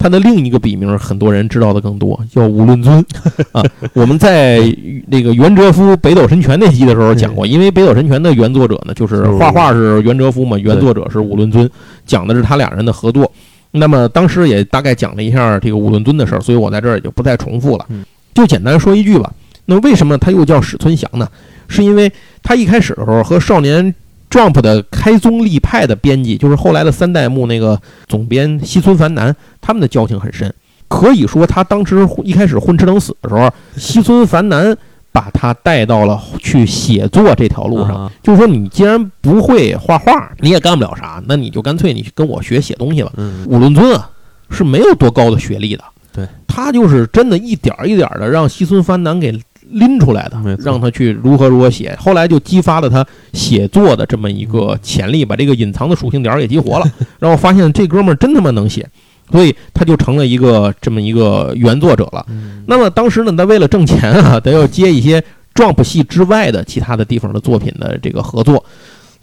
[0.02, 3.06] 他的另一个笔名，很多人知道的更多，叫武论尊
[3.54, 3.64] 啊。
[3.94, 4.60] 我们在
[5.08, 11.70] 那个袁哲夫《北斗神拳》那集的时候讲过，因为《北斗神拳》的原作者呢，就是画画是袁哲夫嘛，原作者是武论尊，
[12.06, 13.32] 讲的是他俩人的合作。
[13.72, 19.32] 那么当时也大概讲了一下这个武论尊的事儿，所以我在这儿也就不再重复了嗯，就简单说一句吧。
[19.66, 21.28] 那为什么他又叫史村祥呢？
[21.68, 22.12] 是因为
[22.44, 23.94] 他一开始的时候和少年
[24.32, 30.52] Jump 的开宗立派的编辑，就是后来的三代目那个总编西村繁男，他们的交情很深。
[30.88, 34.76] 可以说，他当时一开始混吃等死的时候，西村繁男
[35.12, 37.96] 把他带到了去写作这条路上。
[38.06, 43.12] 啊就是说，你既然不会画画，你也干不了啥，那你就干脆你跟我学写东西吧。
[43.18, 44.10] 嗯，武论尊啊
[44.50, 49.32] 是没有多高的学历的，对他就是真的一点儿一点儿的让西村繁男给
[49.72, 56.86] 拎出来的让他去如何如何写，后来就激发了他写作的这么一个潜力，把这个隐藏的属性点儿给激活了，
[57.20, 58.88] 然后发现这哥们儿真他妈能写，
[59.32, 62.26] 所以他就成了一个这么一个原作者了。
[62.30, 65.24] 嗯那么当时呢，他为了挣钱啊， 他要接一些
[65.56, 68.64] Jump 系之外的其他的地方的作品的这个合作。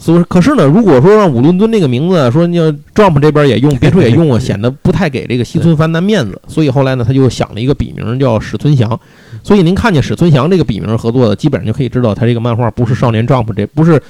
[0.01, 6.41] 所以，可是呢，如果说让武伦尊这个名字说你要 Jump 这边也用， 别处也用啊，显得不太给这个西村繁男面子。
[6.47, 8.99] 所以后来呢，他就想了一个笔名叫史村祥。
[9.43, 14.01] 所以您看见史存祥这个笔名合作的，基本上就可以知道他这个漫画不是少年 Jump 这不是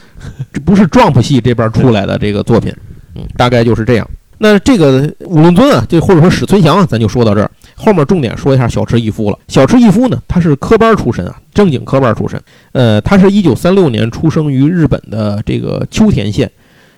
[0.52, 2.72] 这 不是 Jump 系这边出来的这个作品，
[3.14, 4.08] 嗯，大概就是这样。
[4.40, 7.50] 那这个武论尊啊，这或者说史存祥啊，咱就说到这儿。
[7.74, 9.38] 后面重点说一下小池义夫了。
[9.48, 12.40] 小池义夫呢，他是科班出身啊，正经科班出身。
[12.70, 16.48] 呃，他是一九三六年出生于日本的这个秋田县，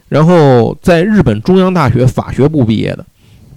[0.08, 3.04] 然后在日本中央大学法学部毕业的。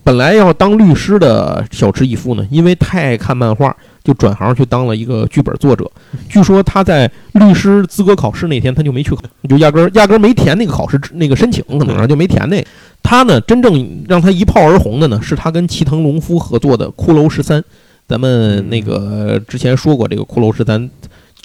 [0.04, 5.90] 本来要当律师的小池一夫呢，因为太爱看漫画，就转行去当了一个剧本作者。
[6.28, 12.64] 据说他在律师资格考试那天他就没去考，就压根儿压根儿没填那个考试那个申请，可能啊就没填那。
[13.02, 17.62] 他呢，真正让他一炮而红的呢，是他跟齐藤龙夫合作的《骷髅十三》。
[18.06, 20.82] 咱们那个之前说过，这个《骷髅十三》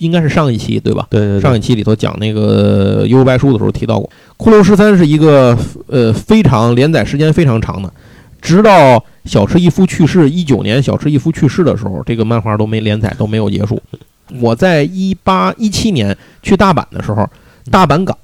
[0.00, 1.06] 应该是上一期对吧？
[1.08, 4.10] 对对对，上一期里头讲那个《幽游白书》的时候提到过，
[4.44, 5.56] 《骷髅十三》是一个
[5.86, 7.92] 呃非常连载时间非常长的，
[8.40, 13.80] 直到小池一夫去世，一九年小池一夫去世的时候，这个漫画都没连载，都没有结束。
[14.40, 17.28] 我在一八一七年去大阪的时候，
[17.70, 18.16] 大阪港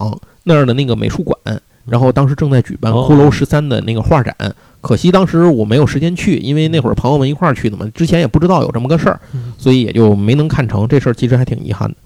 [0.42, 1.38] 那儿的那个美术馆，
[1.86, 4.34] 然后当时正在举办《哦骷髅十三》的那个画展，
[4.80, 9.18] 可惜当时我没有时间去，因为那会儿朋友们一块儿去的嘛，之前也不知道有这么个事儿，
[9.56, 10.86] 所以也就没能看成。
[10.86, 11.96] 这事儿其实还挺遗憾的。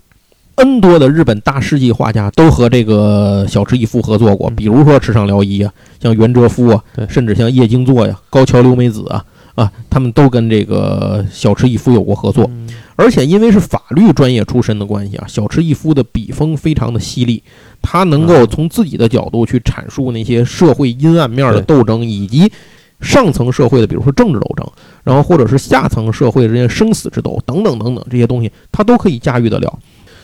[0.59, 12.44] N 多的日本大师级画家都和这个小池义夫合作过，嗯比如说池上辽一啊，像袁哲夫啊对，甚至像叶京作呀、高桥留美子啊啊，他们都跟这个小池义夫有过合作。
[12.48, 12.68] 嗯
[13.00, 17.40] 而且因为是法律专业出身的关系啊，小池义夫的笔锋非常的犀利，
[17.80, 22.50] 他能够从自己的角度去阐述那些社会阴暗面的斗争，以及
[23.00, 24.66] 上层社会的，比如说政治斗争，
[25.04, 29.78] 然后或者是下层社会之间生死之斗等等等等这些东西，他都可以驾驭得了。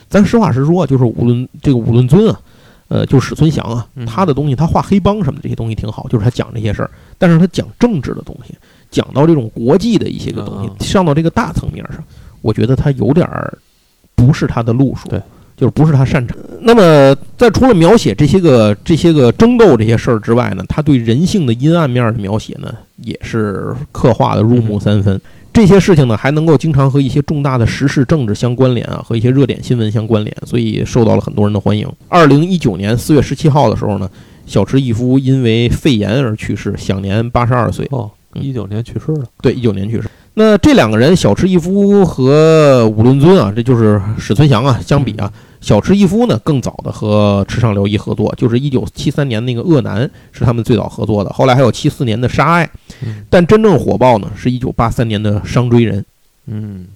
[0.08, 2.40] 咱实话实说，就是无论这个武论尊啊，
[2.88, 8.54] 呃，就是史存祥啊嗯，他的东西，他画黑帮什么的这些东西挺好，就是他讲这些事儿，但是他讲政治的东西，
[8.90, 12.02] 讲到这种国际的一些个东嗯西，上到这个大层面上，
[12.42, 13.56] 我觉得他有点儿
[14.14, 15.20] 不是他的路数，对，
[15.56, 16.36] 就是不是他擅长。
[16.60, 25.20] 那么，在除了描写这些个这些个争斗这些事儿之外呢，他对人性的阴暗面的描写呢，也是刻画的入木三分。
[25.54, 31.88] 这些事情呢，还能够经常和一些重大的时事政治相关联啊，和一些热点新闻相关联，所以受到了很多人的欢迎。
[32.08, 34.10] 二零一九年四月十七号的时候呢，
[34.46, 37.86] 小池义夫因为肺炎而去世，享年八十二岁。
[37.92, 40.10] 哦，嗯一九年去世了，对，一九年去世。
[40.36, 52.66] 那这两个人，小池一夫和武论尊啊，这就是史存祥啊，相比啊，小池一夫呢更早的和池上辽一合作，就是一九七三年那个《恶男》是他们最早合作的，后来还有七四年的《杀爱》，
[53.06, 56.00] 嗯但真正火爆呢是一九八三年的《伤追人》。
[56.46, 56.86] 嗯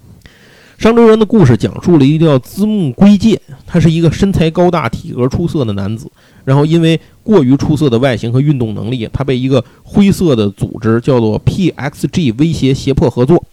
[0.77, 6.09] 伤追人的故事讲述了一个叫资木圭介，他是一个身材高大、体格出色的男子，
[6.49, 13.45] 然后因为过于出色的外形和运动能力，他被一个灰色的组织叫做 PXG 威胁胁迫合作。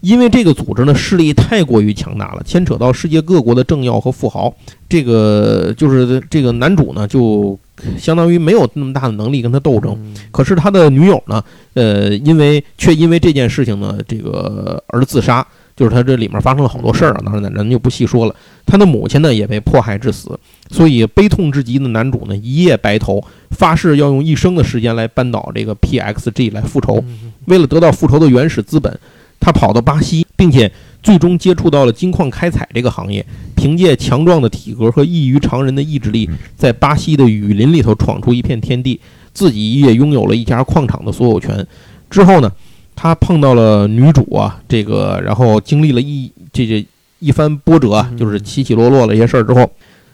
[0.00, 4.52] 因为这个组织呢势力太过于强大了，牵扯到世界各国的政要和富豪，
[4.88, 7.56] 这个就是这个男主呢就
[7.98, 9.94] 相当于没有那么大的能力跟他斗争。
[10.30, 15.46] 可是他的女友呢，呃，因为却因为这件事情呢，这个而自杀。
[15.74, 18.34] 就是他这里面发生了好多事儿啊，当然咱就不细说了。
[18.66, 20.38] 他的母亲呢也被迫害致死，
[20.70, 27.02] 所以悲痛至极的男主呢一夜白头，发誓要用一生的时间来扳倒这个 PXG 来复仇。
[27.46, 28.98] 为了得到复仇的原始资本，
[29.40, 30.70] 他跑到巴西，并且
[31.02, 33.24] 最终接触到了金矿开采这个行业。
[33.56, 39.00] 凭借强壮的体格和异于常人的意志力，在巴西的雨林里头闯出一片天地，
[39.32, 41.66] 自己也拥有了一家矿场的所有权。
[42.10, 42.52] 之后呢？
[42.94, 46.86] 他碰到了女主啊，这个然后经历了一这这
[47.18, 49.68] 一番波折啊，就是起起落落的一些事儿之后，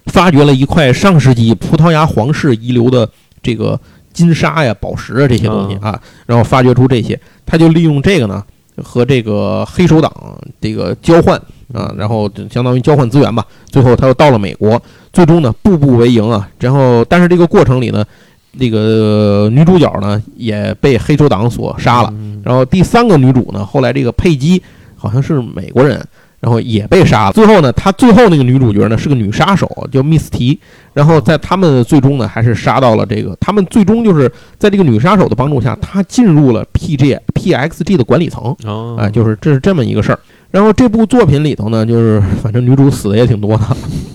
[0.06, 3.08] 发掘了一块上世纪葡萄牙皇室遗留的
[3.42, 3.78] 这个
[4.12, 8.42] 金沙呀、宝石啊这些东西啊，然后发掘出这些，他就利用这个呢
[8.82, 10.12] 和这个黑手党
[10.60, 11.36] 这个交换
[11.72, 13.44] 啊，然后相当于交换资源吧。
[13.66, 14.80] 最后他又到了美国，
[15.12, 16.48] 最终呢步步为营啊。
[16.60, 18.04] 然后但是这个过程里呢。
[18.52, 24.60] 那个女主角呢也被黑手党所杀了，然后第三个女主呢，后来这个佩姬
[24.96, 26.02] 好像是美国人，
[26.40, 27.32] 然后也被杀了。
[27.32, 30.58] 最后呢，她最后那个女主角呢是个女杀手，叫密斯提。
[30.92, 33.36] 然后在他们最终呢，还是杀到了这个。
[33.38, 34.28] 他们最终就是
[34.58, 38.56] 在这个女杀手的帮助下，她进入了 PG PXG 的管理层。
[38.96, 40.18] 啊，就是这是这么一个事儿。
[40.50, 43.64] 然后这部作品里头呢，就是反正女主死的也挺多的，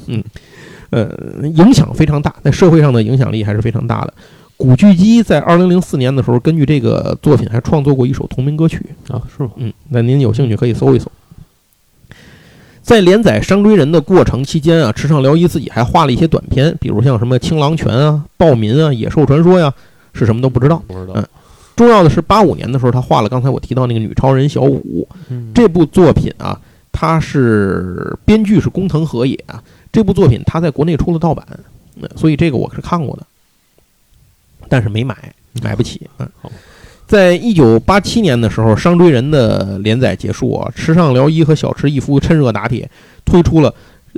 [0.08, 0.22] 嗯。
[0.94, 4.14] 呃，影响非常大，在社会上的影响力还是非常大的。
[4.56, 9.50] 古巨基在二零零四年的时候，根据这个作品还创作过一首同名歌曲啊，是吗？
[9.56, 11.12] 嗯，那您有兴趣可以搜一搜。
[12.84, 19.74] 在连载《伤追人》的过程期间啊，池上辽一自己还画了一些短片，比如像什么《青狼拳》啊、《暴民》啊、《野兽传说》呀，
[20.14, 20.84] 是什么都不知道。
[20.88, 21.14] 不知道。
[21.16, 21.26] 嗯，
[21.76, 25.08] 重要的是八五年的时候，他画了刚才我提到那个女超人小五。
[25.30, 26.60] 嗯，这部作品啊，
[26.92, 29.64] 他是编剧是工藤和也啊。
[29.94, 31.48] 这部作品他在国内出了盗版，
[32.16, 33.26] 所以这个我是看过的，
[34.68, 35.16] 但是没买，
[35.62, 36.02] 买不起。
[36.18, 36.28] 嗯，
[37.06, 42.90] 在一九八七年的时候，《商追人》的连载结束啊，池上辽一和小池一夫趁热打铁，
[43.24, 43.72] 推出了，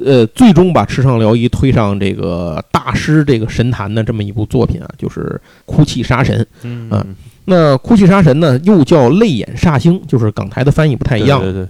[0.03, 5.19] 呃，最终把池上辽一推上这个大师这个神坛的这么一部作品啊，就是
[5.65, 6.41] 《哭泣杀神》。
[6.61, 11.41] 嗯，那《哭泣杀神》呢，又叫《泪眼煞星》，就是港台的翻译不太一样。
[11.41, 11.67] 对对。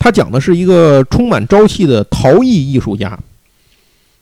[0.00, 3.16] 他讲的是一个充满朝气的陶艺艺术家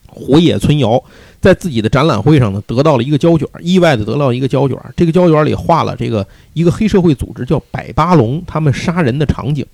[0.07, 1.01] 火野村遥，
[1.41, 4.77] 在自己的展览会上呢，得到了一个胶卷，意外的得到一个胶卷。
[4.97, 9.65] 这个胶卷里画了这个一个黑社会组织叫百八龙，他们杀人的场景。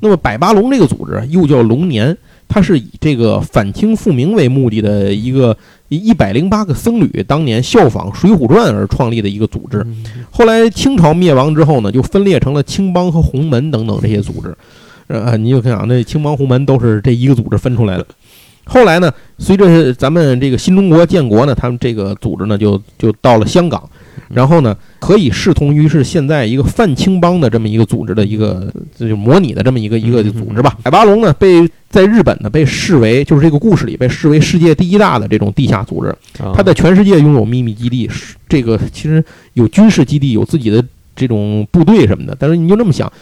[0.00, 2.16] 那么百八龙这个组织又叫龙年，
[2.48, 5.54] 它是以这个反清复明为目的的一个
[5.90, 9.86] 一百零八个僧侣当年效仿《水浒传》而创立的一个组织。
[10.30, 14.56] 后来清朝灭亡之后呢，就分裂成了青帮和洪门等等这些组织。
[15.06, 18.06] 呃，你就看啊，那青帮红门都是这一个组织分出来的。
[18.64, 23.82] 后来呢，随着咱们这个新中国建国呢，他们这个组织呢就就到了香港，
[24.28, 30.78] 然后呢可以视同于是现在一个泛青帮的这么一个组织的一个就模拟的这么一个一个组织吧。
[30.84, 36.14] 海八龙呢被在日本呢被视为就是这个故事里被视为世界第一大的这种地下组织，
[36.54, 38.08] 它在全世界拥有秘密基地，
[38.48, 39.22] 这个其实
[39.54, 40.82] 有军事基地，有自己的
[41.16, 42.36] 这种部队什么的。
[42.38, 43.12] 但是你就这么想。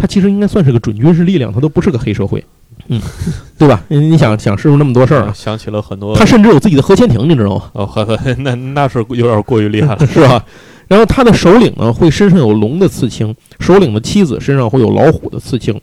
[0.00, 2.42] 他其实应该算是个准军事力量，他都不是个黑社会，
[2.88, 2.98] 嗯，
[3.58, 3.84] 对吧？
[3.88, 5.30] 你想想，是不是那么多事儿？
[5.34, 6.16] 想起了很多。
[6.16, 7.70] 他甚至有自己的核潜艇，你知道吗？
[7.74, 10.42] 哦，呵呵， 那那是有点过于厉害了， 是吧？
[10.88, 13.30] 然后他的首领呢，会身上有龙的刺青；
[13.60, 15.78] 首领的妻子身上会有老虎的刺青。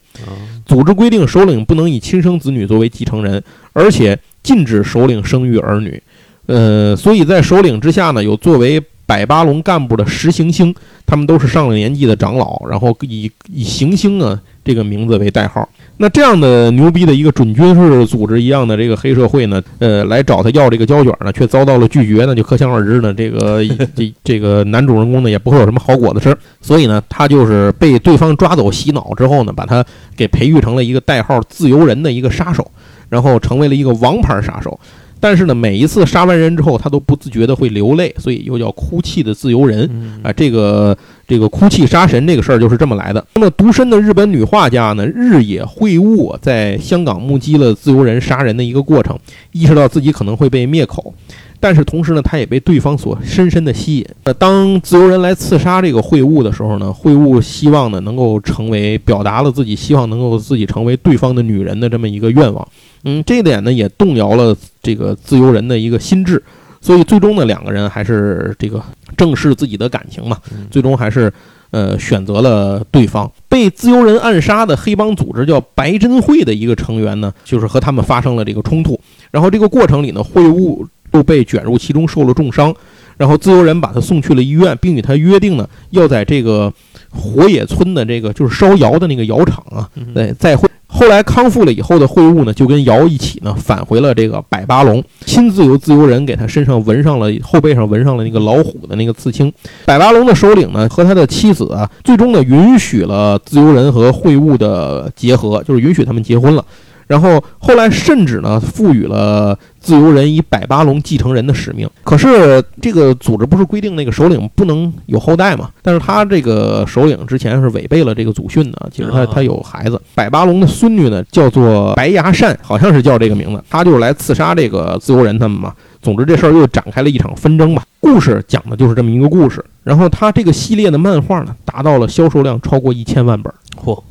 [0.66, 3.42] 组织规定，首领不能以亲生子女作为继承人，
[3.72, 6.02] 而且禁止首领生育儿女。
[6.48, 8.84] 呃，所以在首领之下呢，有作为。
[9.08, 15.68] 百八龙干部的十行星，他们都是上了年纪的长老，然后以以行星啊这个名字为代号。
[16.00, 23.64] 那这样的牛逼的一个准军事组织一样的这个黑社会呢，呃，来找他要这个胶卷呢，却遭到了拒绝，那就可想而知呢，这个
[23.96, 26.38] 这这个男主人公呢也不会有什么好果子吃。
[26.62, 29.84] 所以呢，他就是被对方抓走洗脑之后呢，把他
[30.18, 32.70] 给培育成了一个代号“自由人”的一个杀手，
[33.10, 34.78] 然后成为了一个王牌杀手。
[35.20, 39.90] 但是呢，每一次杀完人之后，他都不自觉的会流泪，所以又叫哭泣的自由人
[40.24, 40.32] 啊。
[40.32, 40.98] 这个
[41.28, 43.26] 这个哭泣杀神这个事儿就是这么来的。
[43.36, 49.18] 那么独身的日本女画家呢，日野惠悟在香港目击了自由人杀人的一个过程，
[49.52, 51.14] 意识到自己可能会被灭口。
[51.60, 54.06] 但是同时呢，他也被对方所深深的吸引。
[54.24, 62.68] 呃，当自由人来刺杀这个会晤的时候呢，会晤希望呢能够成为表达了自己希望能够自己成为对方的女人的这么一个愿望。
[63.04, 66.42] 嗯，这一点呢也动摇了这个自由人的一个心智，
[66.82, 68.82] 所以最终呢，两个人还是这个
[69.16, 71.32] 正视自己的感情嘛，嗯最终还是
[71.72, 73.32] 呃选择了对方。
[73.50, 79.00] 被自由人暗杀的黑帮组织叫白珍会的一个成员呢，就是和他们发生了这个冲突。
[79.32, 82.74] 然后这个过程里呢，会务又被卷入其中，受了重伤。
[83.18, 86.72] 然后自由人把他送去了医院，并与他约定呢，要在这个
[87.10, 90.70] 火野村的这个就是烧窑的那个窑厂啊，嗯对，再会。
[90.90, 99.52] 后来康复了以后的会务呢，就跟窑一起呢返回了这个百巴龙，亲自由自由人给他身上纹上了后背上纹上了那个老虎的那个刺青。
[99.86, 106.64] 百巴龙的首领呢和他的妻子啊，最终呢允许了自由人和会务的结合，就是允许他们结婚了。
[107.08, 111.90] 然后后来甚至呢赋予了自由人以百八龙继承人的使命。
[112.04, 115.70] 可是这个组织不是规定那个首领不能有后代嘛？
[115.82, 120.00] 但是他这个首领之前是违背了这个祖训的，其实他啊他有孩子。
[120.14, 125.74] 百八龙的孙女呢叫做白牙善，好像是叫这个名字，他就是来刺杀这个自由人他们嘛。
[126.02, 127.84] 总之这事儿又展开了一场纷争吧。
[128.00, 129.64] 故事讲的就是这么一个故事。
[129.84, 133.54] 然后他这个系列的漫画呢，达到了销售量超过一千万本。
[133.82, 134.02] 嚯，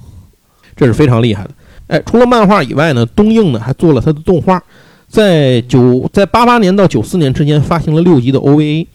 [0.74, 1.51] 这是非常厉害的。
[1.89, 4.62] 哎，除了漫画以外呢，东映呢还做了它的动画，
[5.09, 8.87] 在九在八八年到九四年之间发行了六集的 OVA。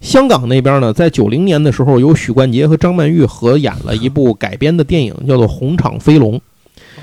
[0.00, 6.34] 香港那边呢，在九零年的时候，由许冠杰和张曼玉合演了一部改编的电影，叫做《红场飞龙》。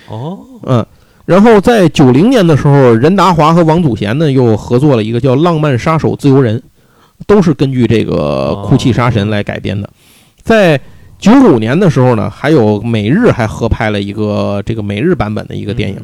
[0.10, 0.84] 哦，嗯，
[1.26, 6.58] 然后在九零年的时候，任达华和王祖贤呢又合作了一个叫《浪漫杀手自由人》，
[7.28, 9.88] 都是根据这个《哭泣杀神》来改编的。
[10.41, 10.82] 在
[11.20, 15.97] 九五年的时候呢，还有美日还合拍了一个这个美日版本的一一个电影。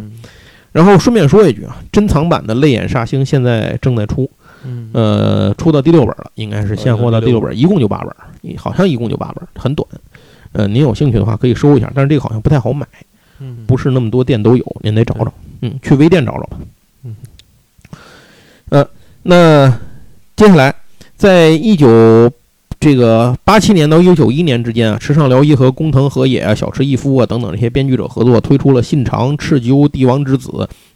[0.72, 4.28] 然后顺便说一句啊，珍藏版的《泪眼煞星》现在正在出，
[4.66, 9.88] 嗯，呃，出到第六本了，应该是现货到第六本，一共就八本，好像一共就八本，很短。
[10.52, 12.88] 呃，您有兴趣的话可以收一下，但是这个好像不太好买，
[13.40, 16.58] 嗯不是那么多店都有，您得找找，嗯，去微店找找吧。
[17.04, 17.16] 嗯，
[18.70, 18.88] 呃，
[19.22, 19.80] 那
[20.36, 20.74] 接下来，
[21.16, 22.32] 在一九
[22.84, 30.50] 这个八七年到一九九一年之间啊，池上辽一和工藤和也啊、小池一夫啊等等这些编剧者合作，推出了《信长》《赤鸠》《帝王之子》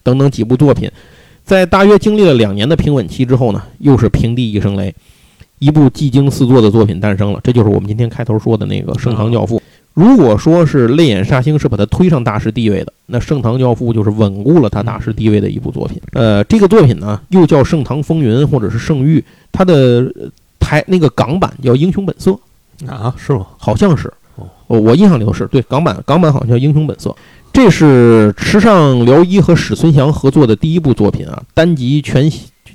[0.03, 0.91] 等等几部作品。
[1.45, 4.93] 在大约经历了两年的平稳期之后呢，又是平地一声雷，
[5.59, 7.39] 一部技惊四座的作品诞生了。
[7.41, 9.57] 这就是我们今天开头说的那个《盛唐教父》。
[9.93, 16.01] 如果说是《泪眼煞星》是把他推上大师地位的，那《盛唐教父》就是稳固了他大师地位的一部作品。
[16.11, 19.19] 呃，这个作品呢，又叫《盛唐风云》或者是《圣域》，
[19.53, 20.13] 它的
[20.67, 22.37] 台那个港版叫《英雄本色》，
[22.89, 23.47] 啊，是吗？
[23.57, 27.09] 好像是哦，我我印象里头是对港版，港版好像叫《英雄本色》。
[27.53, 32.29] 这是池上辽一和史孙祥合作的第一部作品啊，单集全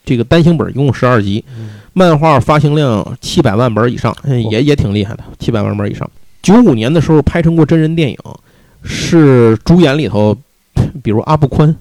[0.07, 6.11] 这个单行本一共十二集，嗯漫画发行量七百万本以上，嗯也也挺厉害的，七百万本以上。
[6.41, 8.17] 九五年的时候拍成过真人电影，
[8.83, 10.35] 是主演里头，
[11.03, 11.77] 比如阿部宽，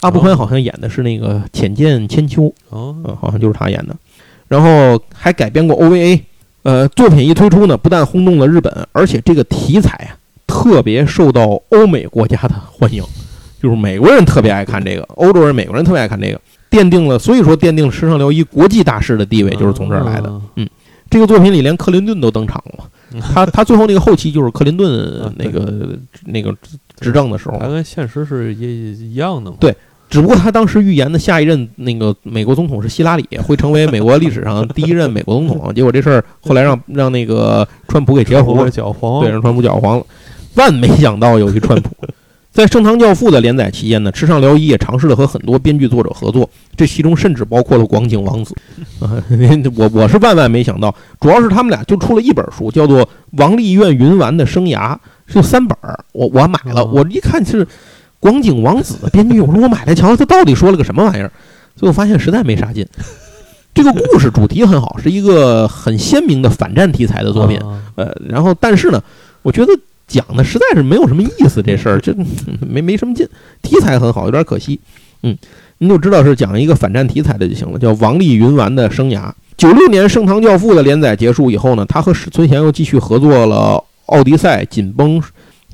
[0.00, 3.96] 阿部宽哦好像演的是那个浅见千秋，哦，嗯，好像就是他演的。
[4.50, 6.20] 然后还改编过 OVA，
[6.64, 13.00] 呃，作品一推出呢，不但轰动了日本，而且这个题材啊，特别受到欧美国家的欢迎，
[13.62, 20.40] 就是美国人特别爱看这个，欧洲人、美国人特别爱看这个，奠定了，所以说奠定了池上辽一国际大师的地位，就是从这儿来的。
[20.56, 20.68] 嗯。
[21.08, 26.54] 这个作品里连克林顿都登场了嗯， 他他最后那个后期就是克林顿啊那个那个
[27.00, 27.58] 执政的时候。
[27.58, 29.56] 他，跟现实是一一样的嘛。
[29.58, 29.74] 对
[30.10, 35.72] 只不过他当时预言的下一任那个美国总统是希拉里，会成为美国历史上第一任美国总统。
[35.72, 40.04] 结果这事儿后来让让那个川普给截胡了，搅黄，对，让川普搅黄了。
[40.56, 41.90] 万没想到有一川普。
[42.50, 48.52] 在《盛唐教父》的连载期间呢，池上辽一也尝试了和很多编剧作者合作，这其中甚至包括了广井王子。
[48.98, 49.22] 啊，
[49.76, 53.06] 我我是万万没想到，主要是他们俩就出了一本书，叫做
[53.38, 54.92] 《王立院云丸的生涯》，
[55.32, 57.64] 就三本儿，我我买了，哦我一看是
[58.20, 61.32] 广景王子的编剧，我说我买来瞧瞧，他到底说了个什么玩意儿？
[61.74, 62.86] 最后发现实在没啥劲。
[63.72, 67.58] 这个故事主题很好，是一个很鲜明的反战题材的作品。
[67.58, 69.02] 啊呃，然后但是呢，
[69.42, 69.72] 我觉得
[70.06, 72.12] 讲的实在是没有什么意思，这事儿就
[72.60, 73.26] 没没什么劲。
[73.62, 74.78] 题材很好，有点可惜。
[75.22, 75.36] 嗯，
[75.78, 79.30] 您就知道是讲一个反战题材的就行了，叫王立云丸的生涯。
[79.56, 85.20] 九六年《盛唐教父》的连载结束以后呢，他和史存贤又继续合作了《奥迪赛》《紧绷》《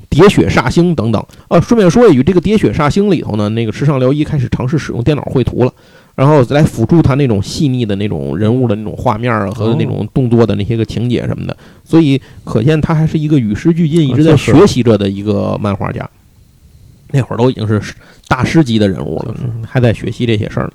[0.09, 1.23] 喋血煞星》等等。
[1.47, 5.73] 呃，顺便说一句，这个《喋血煞星》里头呢，那个池上辽一开始尝试使用电脑绘图了。
[6.15, 11.55] 然后来辅助他那种细腻的那种人物的那种画面啊和那种动作的那些个情节什么的，
[11.85, 16.09] 所以可见他还是一个与时俱进、一直在学习着的一个漫画家。
[17.11, 17.79] 那会儿都已经是
[18.27, 20.71] 大师级的人物了，嗯还在学习这些事儿呢。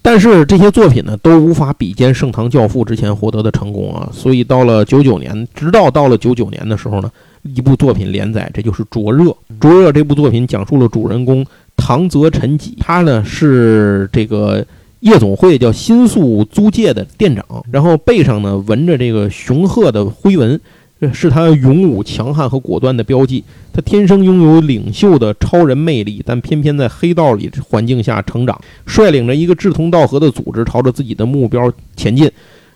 [0.00, 4.08] 但是这些作品呢，都无法比肩《盛唐教父》之前获得的成功啊。
[4.14, 7.12] 所以到了九九年，直到到了九九年的时候呢，
[7.54, 9.24] 一部作品连载，这就是《灼热》。
[9.60, 11.44] 《灼热》这部作品讲述了主人公
[11.76, 14.64] 唐泽辰己，他呢是这个
[15.00, 20.60] 夜总会叫新宿租界的店长，然后背上呢纹着这个雄鹤的徽纹，
[21.00, 23.44] 这是他勇武、强悍和果断的标记。
[23.72, 32.28] 他天生拥有领袖的超人魅力，但偏偏在黑道里环境下成长，率领着一个志同道合的组织，朝着自己的目标前进。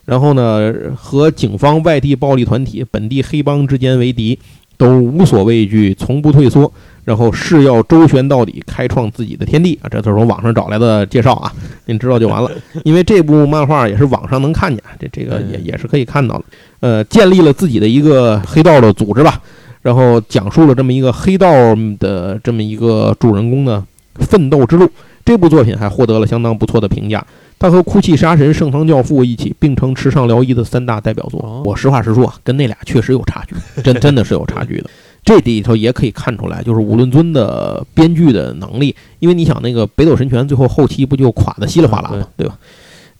[0.04, 4.36] 然后呢，和警方、外地暴力团体、本地黑帮之间为敌，
[4.82, 6.70] 都无所畏惧，从不退缩。
[7.04, 9.88] 然后誓要周旋到底，开创自己的天地啊！
[9.90, 11.52] 这都是我网上找来的介绍啊，
[11.86, 12.48] 您知道就完了。
[12.84, 16.44] 因为这部漫画也是网上能看见，这这个也也是可以看到的。
[16.78, 19.40] 呃，建立了自己的一个黑道的组织吧，
[19.82, 21.50] 然后讲述了这么一个黑道
[21.98, 23.82] 的这么一个主人公的
[24.20, 24.88] 奋斗之路。
[25.24, 27.24] 这部作品还获得了相当不错的评价。
[27.62, 31.62] 他和《哭泣杀神》《圣堂教父》一起并称池上辽一的三大代表作。
[31.64, 33.54] 我实话实说啊，跟那俩确实有差距，
[33.84, 34.90] 真真的是有差距的。
[35.24, 42.26] 这里头也可以看出来，就是武论尊的编剧的能力，因为你想那个北斗神拳最后后期不就垮的稀里哗啦吗？
[42.36, 42.58] 对吧？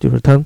[0.01, 0.45] 就是他，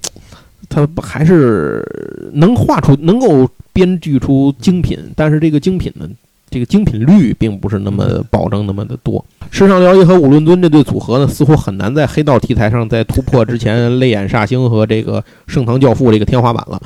[0.69, 6.07] 他还是能画出、能够编剧出精品，但是这个精品呢，
[6.49, 9.25] 这个精品率并不是那么保证那么的多。
[9.51, 16.81] 世上辽一和五论尊这对组合呢，似乎很难在黑道题材上再突破之前 泪眼煞星和这个盛唐教父这个天花板了。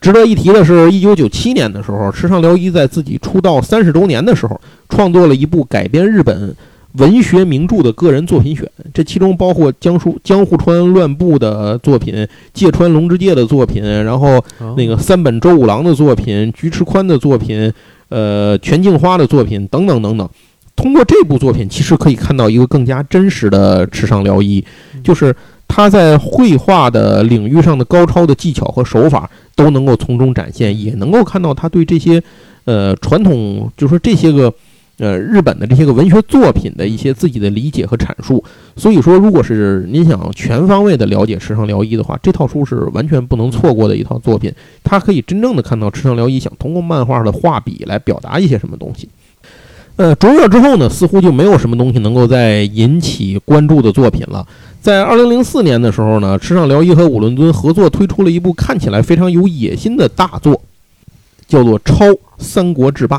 [0.00, 6.54] 值得一提的是，一九九七年的时候，池上辽一在自己出道三十周年的时候，创作了一部改编日本
[6.94, 14.42] 文学名著的个人作品选，这其中包括江书江户川乱步的作品、芥川龙之介的作品，然后
[14.76, 17.72] 那个三本周五郎的作品、菊池宽的作品、
[18.12, 20.28] 呃全镜花的作品等等等等。
[20.76, 24.64] 通过这部作品，其实可以看到一个更加真实的池上辽一，
[25.02, 25.34] 就是
[25.66, 29.28] 他在绘画的领域上的高超的技巧和手法。
[29.54, 32.20] 都能够从中展现，也能够看到他对这些，
[32.64, 34.52] 呃，传统，就说这些个，
[34.98, 38.44] 呃，日本的这些个文学作品的一些自己的理解和阐述。
[38.76, 44.52] 所以说，如果是您想全方位的了解池上辽一的话，这套书是完全不能错过的一套作品。
[44.84, 49.08] 它可以真正的看到池上辽一想通过漫画的画笔来表达一些什么东西。
[49.96, 54.46] 呃，卓越之后呢，似乎就没有什么东西能够再引起关注的作品了。
[54.80, 60.60] 在二零零四年的时候呢，池上辽一和武伦尊合作推出了一部看起来非常有野心的大作，
[61.46, 62.04] 叫做《超
[62.38, 63.18] 三国志霸》。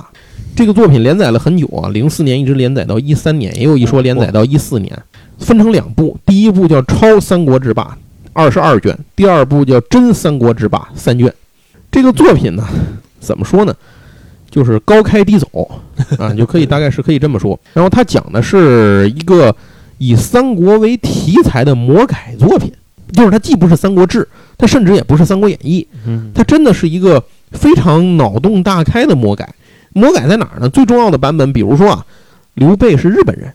[0.55, 4.97] 这个作品连载了很久啊，零四年一直连载到一三年，也有一说连载到一四年，
[5.39, 6.17] 分成两部。
[6.25, 7.83] 第一部叫《超三国志霸》，
[8.33, 11.33] 二十二卷；第二部叫《真三国志霸》，三卷。
[11.91, 12.67] 这个作品呢，
[13.19, 13.75] 怎么说呢？
[14.49, 15.47] 就是高开低走
[16.17, 17.59] 啊，就可以大概是可以这么说。
[17.73, 19.55] 然后它讲的是一个。
[19.99, 22.69] 以三国为题材的魔改作品，
[23.13, 24.21] 就是它既不是《三国志》，
[24.57, 29.47] 它甚至也不是《三国演义》，嗯，它真的是一个非常脑洞大开的魔改。
[29.93, 30.69] 魔改在哪儿呢？
[30.69, 32.05] 最重要的版本，比如说啊，
[32.55, 33.53] 刘备是日本人，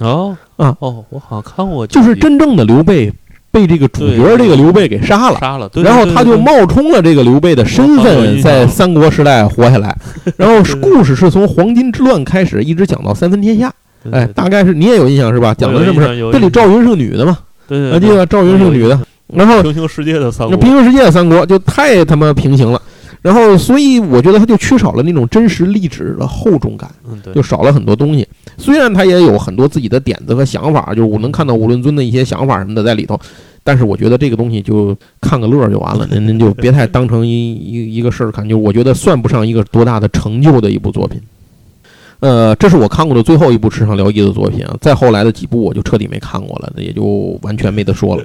[0.00, 3.12] 哦啊哦，我好像看过，就是真正的刘备
[3.50, 9.96] 被这个主角这个刘备给杀了，杀了，然后他就冒充了这个刘备的身份，在三国时代活下来。
[10.38, 13.72] 然后故事是从黄巾之乱开始，一直讲到三分天下。
[14.10, 15.52] 哎，大概是你也有印象是吧？
[15.54, 16.06] 讲的是不是？
[16.32, 17.38] 这里赵云是个女的嘛？
[17.68, 18.98] 对对，记得赵云是个女的。
[19.26, 22.80] 然后平行世界的三国，平行世界的三国就太他妈平行了。
[23.22, 26.90] 然后，所以我觉得他就缺少了那种真实历史的厚重感，
[27.34, 28.26] 就少了很多东西。
[28.56, 33.20] 虽然他也有很多自己的点子和想法，就是我能看到武论尊的一些想法什么的在里头，
[33.62, 41.20] 但是我觉得这个东西就看个乐就完了，您您就别太当成一一一个事儿看，就我觉得算不上一个多大的成就的一部作品。
[42.20, 48.24] 呃，这是我看过的最后一部池上辽一的作品啊，再后来的几部我就彻底没看过了，那也就完全没得说了。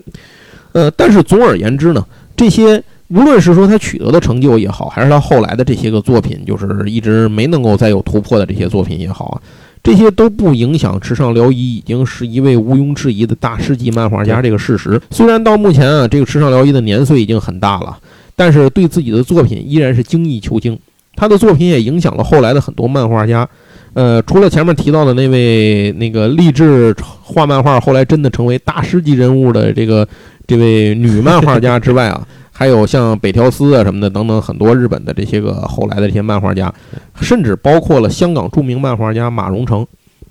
[0.71, 9.41] 呃，但是总而言之呢，这些无论是说他取得的成就也好，还是他后来的这些个作品，就是一直没能够再有突破的这些作品也好啊，
[9.83, 14.99] 这些都不影响池上辽一已经是一位毋庸置疑的大师级漫画家这个事实。
[15.11, 17.97] 虽然到目前啊，这个池上辽一的年岁已经很大了，
[18.35, 20.77] 但是对自己的作品依然是精益求精。
[21.15, 23.47] 他的作品也影响了后来的很多漫画家。
[23.93, 30.05] 呃，除了前面提到的那位那个励志画漫画，后来真的成为大师级人物的这个
[30.45, 32.27] 这位女漫画家之外啊，
[32.57, 36.73] 还有像北条司啊什么的等等很多日本的这些个后来的这些漫画家，
[37.19, 39.85] 甚至包括了香港著名漫画家马荣成。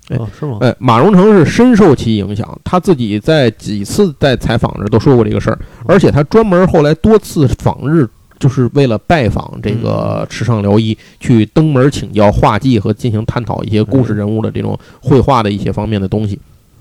[0.09, 0.57] 哦，是吗？
[0.61, 8.07] 哎，马荣成是深受其影响，他自己在几次在采访时都说过这个事儿，而且他专门后来多次访日。
[8.37, 16.37] 就是为了拜访这个池上辽一，去登门请教画技和进行探讨一些故事人物的这种绘画的一些方面的东西，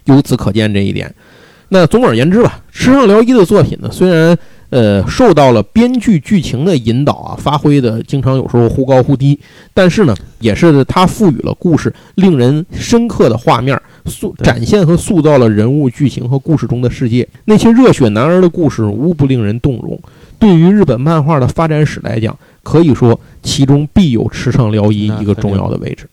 [0.06, 1.14] 由此可见这一点。
[1.68, 4.36] 那总而言之吧，池上辽一的作品呢，虽然
[4.70, 9.38] 呃受到了编剧剧情的引导啊，发挥的经常有时候忽高忽低，
[9.72, 17.28] 但是呢，也是他赋予了故事令人深刻的画面，塑展现和塑造了人物、剧情和故事中的世界。
[17.44, 19.98] 那些热血男儿的故事无不令人动容。
[20.38, 26.08] 对于日本漫画的发展史来讲，可以说其中必有池上辽一一个重要的位置。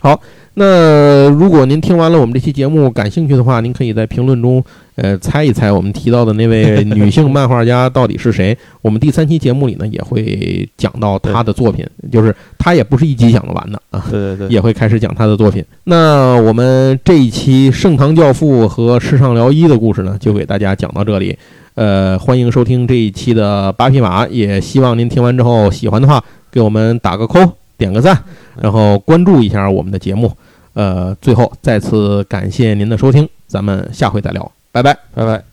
[0.00, 0.20] 好，
[0.54, 4.62] 那如果您听完了我们这期节目感兴趣的话，您可以在评论中
[4.96, 8.56] 呃猜一猜我们提到的那位女性漫画家到底是谁。
[8.82, 14.04] 我们第三期节目里呢也会讲到她的作品， 就是她也不是一集讲得完的啊。
[14.10, 15.64] 对对对，也会开始讲她的作品。
[15.84, 21.38] 那我们这一期《盛唐教父》和《世上聊一》的故事呢，就给大家讲到这里。
[21.76, 27.40] 呃，欢迎收听这一期的八匹马，也希望您听完之后喜欢的话，给我们打个扣，
[27.80, 28.16] 点个赞，
[28.60, 30.30] 然后关注一下我们的节目。
[30.74, 34.96] 呃，最后再次感谢您的收听，咱们下回再聊，拜拜。
[35.14, 35.49] 拜拜。